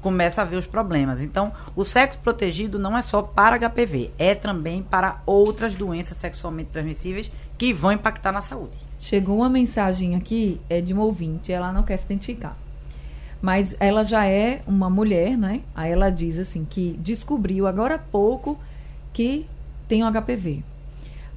Começa 0.00 0.42
a 0.42 0.44
ver 0.44 0.56
os 0.56 0.66
problemas. 0.66 1.20
Então, 1.20 1.52
o 1.74 1.84
sexo 1.84 2.18
protegido 2.18 2.78
não 2.78 2.96
é 2.96 3.02
só 3.02 3.22
para 3.22 3.58
HPV, 3.58 4.12
é 4.18 4.34
também 4.34 4.82
para 4.82 5.20
outras 5.24 5.74
doenças 5.74 6.16
sexualmente 6.16 6.70
transmissíveis 6.70 7.30
que 7.56 7.72
vão 7.72 7.92
impactar 7.92 8.30
na 8.30 8.42
saúde. 8.42 8.76
Chegou 9.04 9.36
uma 9.36 9.50
mensagem 9.50 10.16
aqui, 10.16 10.58
é 10.66 10.80
de 10.80 10.94
uma 10.94 11.04
ouvinte, 11.04 11.52
ela 11.52 11.70
não 11.70 11.82
quer 11.82 11.98
se 11.98 12.06
identificar. 12.06 12.56
Mas 13.42 13.76
ela 13.78 14.02
já 14.02 14.24
é 14.24 14.62
uma 14.66 14.88
mulher, 14.88 15.36
né? 15.36 15.60
Aí 15.74 15.92
ela 15.92 16.08
diz 16.08 16.38
assim 16.38 16.64
que 16.64 16.98
descobriu 16.98 17.66
agora 17.66 17.96
há 17.96 17.98
pouco 17.98 18.58
que 19.12 19.44
tem 19.86 20.02
o 20.02 20.10
HPV. 20.10 20.64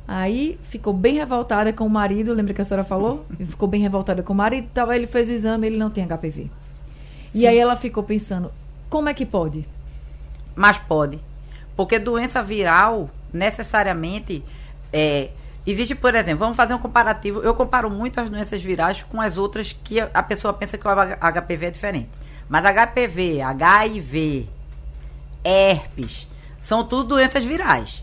Aí 0.08 0.58
ficou 0.64 0.94
bem 0.94 1.16
revoltada 1.16 1.74
com 1.74 1.86
o 1.86 1.90
marido, 1.90 2.34
lembra 2.34 2.54
que 2.54 2.62
a 2.62 2.64
senhora 2.64 2.86
falou? 2.86 3.26
Ficou 3.38 3.68
bem 3.68 3.82
revoltada 3.82 4.24
com 4.24 4.32
o 4.32 4.36
marido, 4.38 4.70
tal, 4.74 4.94
ele 4.94 5.06
fez 5.06 5.28
o 5.28 5.34
exame, 5.34 5.68
ele 5.68 5.78
não 5.78 5.90
tem 5.90 6.08
HPV. 6.08 6.44
Sim. 6.44 6.50
E 7.34 7.46
aí 7.46 7.58
ela 7.58 7.76
ficou 7.76 8.02
pensando, 8.02 8.50
como 8.90 9.10
é 9.10 9.14
que 9.14 9.26
pode? 9.26 9.68
Mas 10.56 10.78
pode. 10.78 11.20
Porque 11.76 12.00
doença 12.00 12.42
viral, 12.42 13.10
necessariamente, 13.34 14.42
é, 14.94 15.32
Existe, 15.68 15.94
por 15.94 16.16
exemplo, 16.16 16.40
vamos 16.40 16.56
fazer 16.56 16.74
um 16.74 16.80
comparativo. 16.80 17.42
Eu 17.42 17.54
comparo 17.54 17.90
muito 17.90 18.22
as 18.22 18.30
doenças 18.30 18.62
virais 18.62 19.04
com 19.04 19.20
as 19.20 19.38
outras 19.38 19.74
que 19.74 20.00
a 20.00 20.24
pessoa 20.24 20.54
pensa 20.54 20.78
que 20.78 20.88
o 20.88 20.92
HPV 20.92 21.66
é 21.66 21.72
diferente. 21.72 22.10
Mas 22.48 22.64
HPV, 22.64 23.42
HIV, 23.42 24.48
herpes, 25.44 26.30
são 26.62 26.86
tudo 26.86 27.16
doenças 27.16 27.44
virais. 27.44 28.02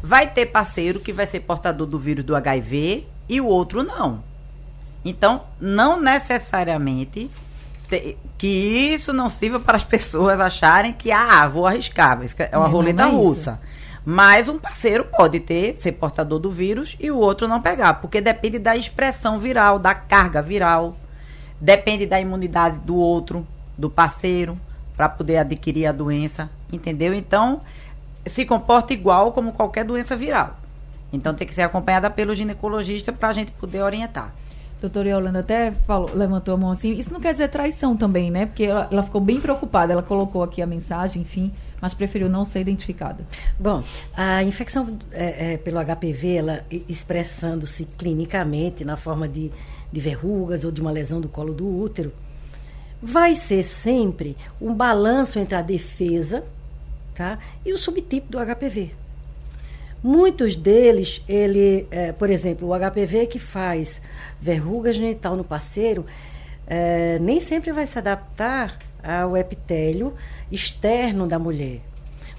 Vai 0.00 0.28
ter 0.28 0.46
parceiro 0.46 1.00
que 1.00 1.12
vai 1.12 1.26
ser 1.26 1.40
portador 1.40 1.84
do 1.84 1.98
vírus 1.98 2.24
do 2.24 2.36
HIV 2.36 3.08
e 3.28 3.40
o 3.40 3.46
outro 3.46 3.82
não. 3.82 4.22
Então, 5.04 5.42
não 5.60 6.00
necessariamente 6.00 7.28
te, 7.88 8.16
que 8.38 8.46
isso 8.46 9.12
não 9.12 9.28
sirva 9.28 9.58
para 9.58 9.76
as 9.76 9.82
pessoas 9.84 10.38
acharem 10.38 10.92
que, 10.92 11.10
ah, 11.10 11.48
vou 11.48 11.66
arriscar. 11.66 12.20
É 12.38 12.56
uma 12.56 12.68
roleta 12.68 13.02
é 13.02 13.06
russa. 13.06 13.60
Mas 14.04 14.48
um 14.48 14.58
parceiro 14.58 15.04
pode 15.04 15.40
ter, 15.40 15.76
ser 15.78 15.92
portador 15.92 16.38
do 16.38 16.50
vírus 16.50 16.96
e 16.98 17.10
o 17.10 17.18
outro 17.18 17.46
não 17.46 17.60
pegar, 17.60 17.94
porque 17.94 18.20
depende 18.20 18.58
da 18.58 18.76
expressão 18.76 19.38
viral, 19.38 19.78
da 19.78 19.94
carga 19.94 20.40
viral, 20.40 20.96
depende 21.60 22.06
da 22.06 22.18
imunidade 22.18 22.78
do 22.78 22.96
outro, 22.96 23.46
do 23.76 23.90
parceiro, 23.90 24.58
para 24.96 25.08
poder 25.08 25.36
adquirir 25.36 25.86
a 25.86 25.92
doença, 25.92 26.50
entendeu? 26.72 27.12
Então, 27.12 27.60
se 28.26 28.44
comporta 28.44 28.92
igual 28.92 29.32
como 29.32 29.52
qualquer 29.52 29.84
doença 29.84 30.16
viral. 30.16 30.58
Então, 31.12 31.34
tem 31.34 31.46
que 31.46 31.54
ser 31.54 31.62
acompanhada 31.62 32.08
pelo 32.08 32.34
ginecologista 32.34 33.12
para 33.12 33.28
a 33.28 33.32
gente 33.32 33.52
poder 33.52 33.82
orientar. 33.82 34.32
Doutora 34.80 35.10
Yolanda 35.10 35.40
até 35.40 35.72
falou, 35.86 36.10
levantou 36.14 36.54
a 36.54 36.56
mão 36.56 36.70
assim. 36.70 36.92
Isso 36.92 37.12
não 37.12 37.20
quer 37.20 37.32
dizer 37.32 37.48
traição 37.48 37.96
também, 37.96 38.30
né? 38.30 38.46
Porque 38.46 38.64
ela, 38.64 38.88
ela 38.90 39.02
ficou 39.02 39.20
bem 39.20 39.38
preocupada. 39.38 39.92
Ela 39.92 40.02
colocou 40.02 40.42
aqui 40.42 40.62
a 40.62 40.66
mensagem, 40.66 41.20
enfim 41.20 41.52
mas 41.80 41.94
preferiu 41.94 42.28
não 42.28 42.44
ser 42.44 42.60
identificada. 42.60 43.24
Bom, 43.58 43.82
a 44.14 44.42
infecção 44.42 44.98
é, 45.12 45.54
é, 45.54 45.56
pelo 45.56 45.78
HPV, 45.84 46.34
ela 46.34 46.64
expressando-se 46.88 47.84
clinicamente 47.84 48.84
na 48.84 48.96
forma 48.96 49.28
de, 49.28 49.50
de 49.92 50.00
verrugas 50.00 50.64
ou 50.64 50.70
de 50.70 50.80
uma 50.80 50.90
lesão 50.90 51.20
do 51.20 51.28
colo 51.28 51.54
do 51.54 51.66
útero, 51.66 52.12
vai 53.02 53.34
ser 53.34 53.62
sempre 53.62 54.36
um 54.60 54.74
balanço 54.74 55.38
entre 55.38 55.54
a 55.54 55.62
defesa 55.62 56.44
tá, 57.14 57.38
e 57.64 57.72
o 57.72 57.78
subtipo 57.78 58.30
do 58.30 58.38
HPV. 58.38 58.90
Muitos 60.02 60.56
deles, 60.56 61.22
ele, 61.28 61.86
é, 61.90 62.12
por 62.12 62.30
exemplo, 62.30 62.68
o 62.68 62.78
HPV 62.78 63.26
que 63.26 63.38
faz 63.38 64.00
verruga 64.40 64.92
genital 64.92 65.36
no 65.36 65.44
parceiro, 65.44 66.06
é, 66.66 67.18
nem 67.18 67.40
sempre 67.40 67.70
vai 67.72 67.86
se 67.86 67.98
adaptar 67.98 68.78
ao 69.02 69.36
epitélio 69.36 70.14
externo 70.50 71.26
da 71.26 71.38
mulher. 71.38 71.80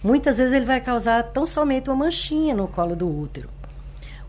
Muitas 0.04 0.38
vezes 0.38 0.54
ele 0.54 0.66
vai 0.66 0.82
causar 0.82 1.24
tão 1.24 1.46
somente 1.46 1.90
uma 1.90 2.06
manchinha 2.06 2.54
no 2.54 2.68
colo 2.68 2.96
do 2.96 3.08
útero. 3.08 3.50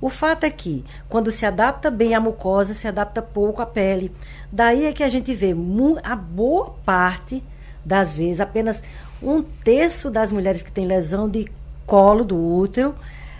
O 0.00 0.10
fato 0.10 0.44
é 0.44 0.50
que, 0.50 0.84
quando 1.08 1.30
se 1.30 1.46
adapta 1.46 1.90
bem 1.90 2.14
a 2.14 2.20
mucosa, 2.20 2.74
se 2.74 2.88
adapta 2.88 3.22
pouco 3.22 3.62
à 3.62 3.66
pele. 3.66 4.10
Daí 4.50 4.84
é 4.84 4.92
que 4.92 5.02
a 5.02 5.08
gente 5.08 5.32
vê 5.32 5.54
a 6.02 6.16
boa 6.16 6.74
parte 6.84 7.42
das 7.84 8.14
vezes, 8.14 8.40
apenas 8.40 8.82
um 9.22 9.42
terço 9.42 10.10
das 10.10 10.32
mulheres 10.32 10.62
que 10.62 10.72
têm 10.72 10.86
lesão 10.86 11.28
de 11.28 11.48
colo 11.86 12.24
do 12.24 12.36
útero, 12.36 12.94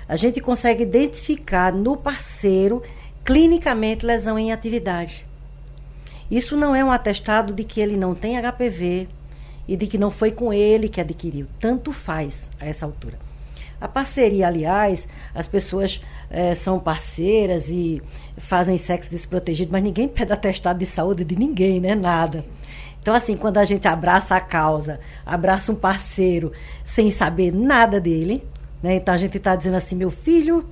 a 0.08 0.16
gente 0.16 0.40
consegue 0.40 0.84
identificar 0.84 1.72
no 1.72 1.96
parceiro 1.96 2.82
clinicamente 3.24 4.06
lesão 4.06 4.38
em 4.38 4.52
atividade. 4.52 5.26
Isso 6.30 6.56
não 6.56 6.74
é 6.74 6.84
um 6.84 6.90
atestado 6.90 7.52
de 7.52 7.64
que 7.64 7.80
ele 7.80 7.96
não 7.96 8.14
tem 8.14 8.36
HPV, 8.40 9.08
e 9.66 9.76
de 9.76 9.86
que 9.86 9.98
não 9.98 10.10
foi 10.10 10.30
com 10.30 10.52
ele 10.52 10.88
que 10.88 11.00
adquiriu. 11.00 11.46
Tanto 11.60 11.92
faz 11.92 12.50
a 12.60 12.66
essa 12.66 12.84
altura. 12.84 13.18
A 13.80 13.88
parceria, 13.88 14.46
aliás, 14.46 15.08
as 15.34 15.48
pessoas 15.48 16.00
é, 16.30 16.54
são 16.54 16.78
parceiras 16.78 17.68
e 17.68 18.00
fazem 18.38 18.78
sexo 18.78 19.10
desprotegido, 19.10 19.72
mas 19.72 19.82
ninguém 19.82 20.06
pede 20.06 20.32
atestado 20.32 20.78
de 20.78 20.86
saúde 20.86 21.24
de 21.24 21.36
ninguém, 21.36 21.80
né? 21.80 21.94
Nada. 21.94 22.44
Então, 23.00 23.12
assim, 23.12 23.36
quando 23.36 23.58
a 23.58 23.64
gente 23.64 23.88
abraça 23.88 24.36
a 24.36 24.40
causa, 24.40 25.00
abraça 25.26 25.72
um 25.72 25.74
parceiro 25.74 26.52
sem 26.84 27.10
saber 27.10 27.52
nada 27.52 28.00
dele, 28.00 28.44
né? 28.80 28.94
Então 28.94 29.12
a 29.12 29.18
gente 29.18 29.36
está 29.36 29.56
dizendo 29.56 29.76
assim, 29.76 29.96
meu 29.96 30.10
filho, 30.10 30.64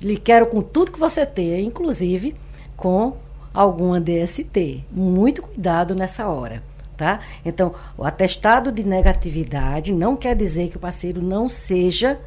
lhe 0.00 0.16
quero 0.16 0.46
com 0.46 0.62
tudo 0.62 0.92
que 0.92 0.98
você 0.98 1.26
tem, 1.26 1.66
inclusive 1.66 2.34
com 2.74 3.18
alguma 3.52 4.00
DST. 4.00 4.82
Muito 4.90 5.42
cuidado 5.42 5.94
nessa 5.94 6.26
hora 6.26 6.62
tá? 6.96 7.20
Então, 7.44 7.74
o 7.96 8.04
atestado 8.04 8.70
de 8.72 8.84
negatividade 8.84 9.92
não 9.92 10.16
quer 10.16 10.34
dizer 10.34 10.68
que 10.68 10.76
o 10.76 10.80
parceiro 10.80 11.22
não 11.22 11.48
seja 11.48 12.18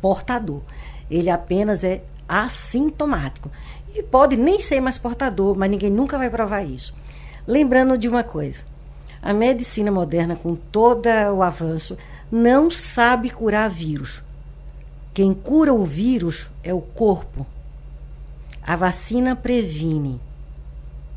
portador. 0.00 0.60
Ele 1.10 1.30
apenas 1.30 1.84
é 1.84 2.02
assintomático. 2.28 3.50
E 3.94 4.02
pode 4.02 4.36
nem 4.36 4.60
ser 4.60 4.80
mais 4.80 4.96
portador, 4.96 5.56
mas 5.56 5.70
ninguém 5.70 5.90
nunca 5.90 6.16
vai 6.16 6.30
provar 6.30 6.62
isso. 6.62 6.94
Lembrando 7.46 7.98
de 7.98 8.08
uma 8.08 8.24
coisa: 8.24 8.60
a 9.20 9.32
medicina 9.32 9.90
moderna, 9.90 10.34
com 10.34 10.54
todo 10.54 11.06
o 11.34 11.42
avanço, 11.42 11.98
não 12.30 12.70
sabe 12.70 13.28
curar 13.28 13.68
vírus. 13.68 14.22
Quem 15.12 15.34
cura 15.34 15.74
o 15.74 15.84
vírus 15.84 16.48
é 16.64 16.72
o 16.72 16.80
corpo. 16.80 17.46
A 18.62 18.76
vacina 18.76 19.36
previne 19.36 20.18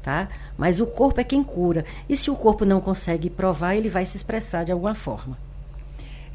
tá? 0.05 0.29
Mas 0.57 0.79
o 0.79 0.85
corpo 0.85 1.19
é 1.19 1.23
quem 1.23 1.43
cura. 1.43 1.85
E 2.07 2.15
se 2.15 2.31
o 2.31 2.35
corpo 2.35 2.65
não 2.65 2.79
consegue 2.79 3.29
provar, 3.29 3.75
ele 3.75 3.89
vai 3.89 4.05
se 4.05 4.17
expressar 4.17 4.63
de 4.63 4.71
alguma 4.71 4.95
forma. 4.95 5.37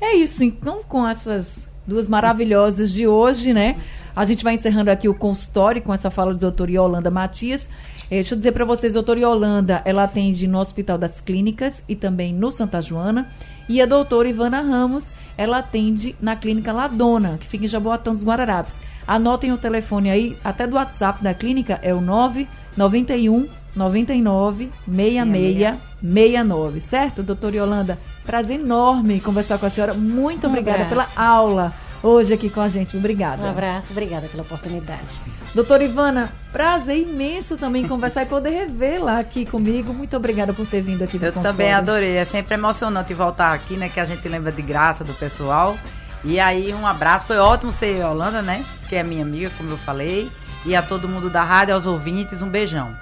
É 0.00 0.14
isso, 0.14 0.42
então, 0.44 0.82
com 0.86 1.06
essas 1.06 1.68
duas 1.86 2.06
maravilhosas 2.08 2.90
de 2.90 3.06
hoje, 3.06 3.52
né? 3.52 3.76
A 4.14 4.24
gente 4.24 4.42
vai 4.44 4.54
encerrando 4.54 4.90
aqui 4.90 5.08
o 5.08 5.14
consultório 5.14 5.82
com 5.82 5.92
essa 5.92 6.10
fala 6.10 6.32
do 6.32 6.38
doutor 6.38 6.68
Yolanda 6.68 7.10
Matias. 7.10 7.68
É, 8.10 8.16
deixa 8.16 8.34
eu 8.34 8.38
dizer 8.38 8.52
para 8.52 8.64
vocês, 8.64 8.94
doutora 8.94 9.20
Yolanda, 9.20 9.82
ela 9.84 10.04
atende 10.04 10.46
no 10.46 10.58
Hospital 10.58 10.98
das 10.98 11.20
Clínicas 11.20 11.84
e 11.88 11.94
também 11.94 12.32
no 12.32 12.50
Santa 12.50 12.80
Joana. 12.80 13.28
E 13.68 13.80
a 13.80 13.86
doutora 13.86 14.28
Ivana 14.28 14.60
Ramos, 14.60 15.12
ela 15.38 15.58
atende 15.58 16.16
na 16.20 16.34
Clínica 16.34 16.72
Ladona, 16.72 17.38
que 17.38 17.46
fica 17.46 17.64
em 17.64 17.68
Jaboatão 17.68 18.12
dos 18.12 18.24
Guararapes. 18.24 18.82
Anotem 19.06 19.52
o 19.52 19.58
telefone 19.58 20.10
aí, 20.10 20.36
até 20.42 20.66
do 20.66 20.76
WhatsApp 20.76 21.22
da 21.22 21.32
clínica, 21.32 21.78
é 21.82 21.94
o 21.94 22.00
991 22.00 23.48
99 23.74 24.70
66 24.86 25.76
69, 26.02 26.80
certo, 26.80 27.22
doutora 27.22 27.56
Yolanda? 27.56 27.98
Prazer 28.24 28.58
enorme 28.58 29.20
conversar 29.20 29.58
com 29.58 29.66
a 29.66 29.70
senhora. 29.70 29.94
Muito 29.94 30.46
um 30.46 30.50
obrigada 30.50 30.84
abraço. 30.84 31.14
pela 31.14 31.28
aula 31.28 31.74
hoje 32.02 32.32
aqui 32.32 32.48
com 32.48 32.60
a 32.60 32.68
gente. 32.68 32.96
Obrigada. 32.96 33.46
Um 33.46 33.50
abraço, 33.50 33.92
obrigada 33.92 34.26
pela 34.28 34.42
oportunidade. 34.42 35.20
Doutora 35.54 35.84
Ivana, 35.84 36.30
prazer 36.52 36.98
imenso 36.98 37.56
também 37.56 37.86
conversar 37.86 38.22
e 38.22 38.26
poder 38.26 38.50
revê-la 38.50 39.18
aqui 39.18 39.44
comigo. 39.44 39.92
Muito 39.92 40.16
obrigada 40.16 40.52
por 40.52 40.66
ter 40.66 40.80
vindo 40.80 41.02
aqui 41.02 41.18
no 41.18 41.26
Eu 41.26 41.32
também 41.32 41.72
adorei. 41.72 42.16
É 42.16 42.24
sempre 42.24 42.54
emocionante 42.54 43.12
voltar 43.14 43.52
aqui, 43.52 43.76
né? 43.76 43.88
Que 43.88 44.00
a 44.00 44.04
gente 44.04 44.26
lembra 44.28 44.52
de 44.52 44.62
graça 44.62 45.02
do 45.04 45.12
pessoal. 45.14 45.76
E 46.22 46.38
aí, 46.38 46.72
um 46.74 46.86
abraço. 46.86 47.26
Foi 47.26 47.38
ótimo 47.38 47.72
ser 47.72 47.98
Yolanda, 47.98 48.42
né? 48.42 48.64
Que 48.88 48.96
é 48.96 49.02
minha 49.02 49.22
amiga, 49.22 49.50
como 49.56 49.70
eu 49.70 49.78
falei. 49.78 50.30
E 50.64 50.76
a 50.76 50.82
todo 50.82 51.08
mundo 51.08 51.30
da 51.30 51.42
rádio, 51.42 51.74
aos 51.74 51.86
ouvintes, 51.86 52.42
um 52.42 52.48
beijão. 52.48 52.94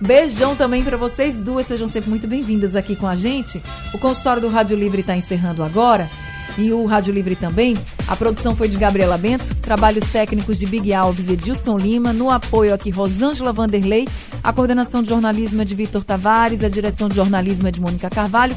Beijão 0.00 0.54
também 0.54 0.84
para 0.84 0.96
vocês 0.96 1.40
duas, 1.40 1.66
sejam 1.66 1.88
sempre 1.88 2.08
muito 2.08 2.26
bem-vindas 2.26 2.76
aqui 2.76 2.94
com 2.94 3.06
a 3.06 3.16
gente. 3.16 3.60
O 3.92 3.98
consultório 3.98 4.40
do 4.40 4.48
Rádio 4.48 4.76
Livre 4.76 5.00
está 5.00 5.16
encerrando 5.16 5.62
agora 5.62 6.08
e 6.56 6.72
o 6.72 6.86
Rádio 6.86 7.12
Livre 7.12 7.34
também. 7.34 7.76
A 8.06 8.14
produção 8.14 8.54
foi 8.54 8.68
de 8.68 8.76
Gabriela 8.76 9.18
Bento, 9.18 9.54
trabalhos 9.56 10.04
técnicos 10.06 10.58
de 10.58 10.66
Big 10.66 10.94
Alves 10.94 11.28
e 11.28 11.32
Edilson 11.32 11.76
Lima, 11.76 12.12
no 12.12 12.30
apoio 12.30 12.72
aqui 12.72 12.90
Rosângela 12.90 13.52
Vanderlei, 13.52 14.06
a 14.42 14.52
coordenação 14.52 15.02
de 15.02 15.08
jornalismo 15.08 15.62
é 15.62 15.64
de 15.64 15.74
Vitor 15.74 16.04
Tavares, 16.04 16.62
a 16.62 16.68
direção 16.68 17.08
de 17.08 17.16
jornalismo 17.16 17.66
é 17.66 17.70
de 17.70 17.80
Mônica 17.80 18.08
Carvalho. 18.08 18.56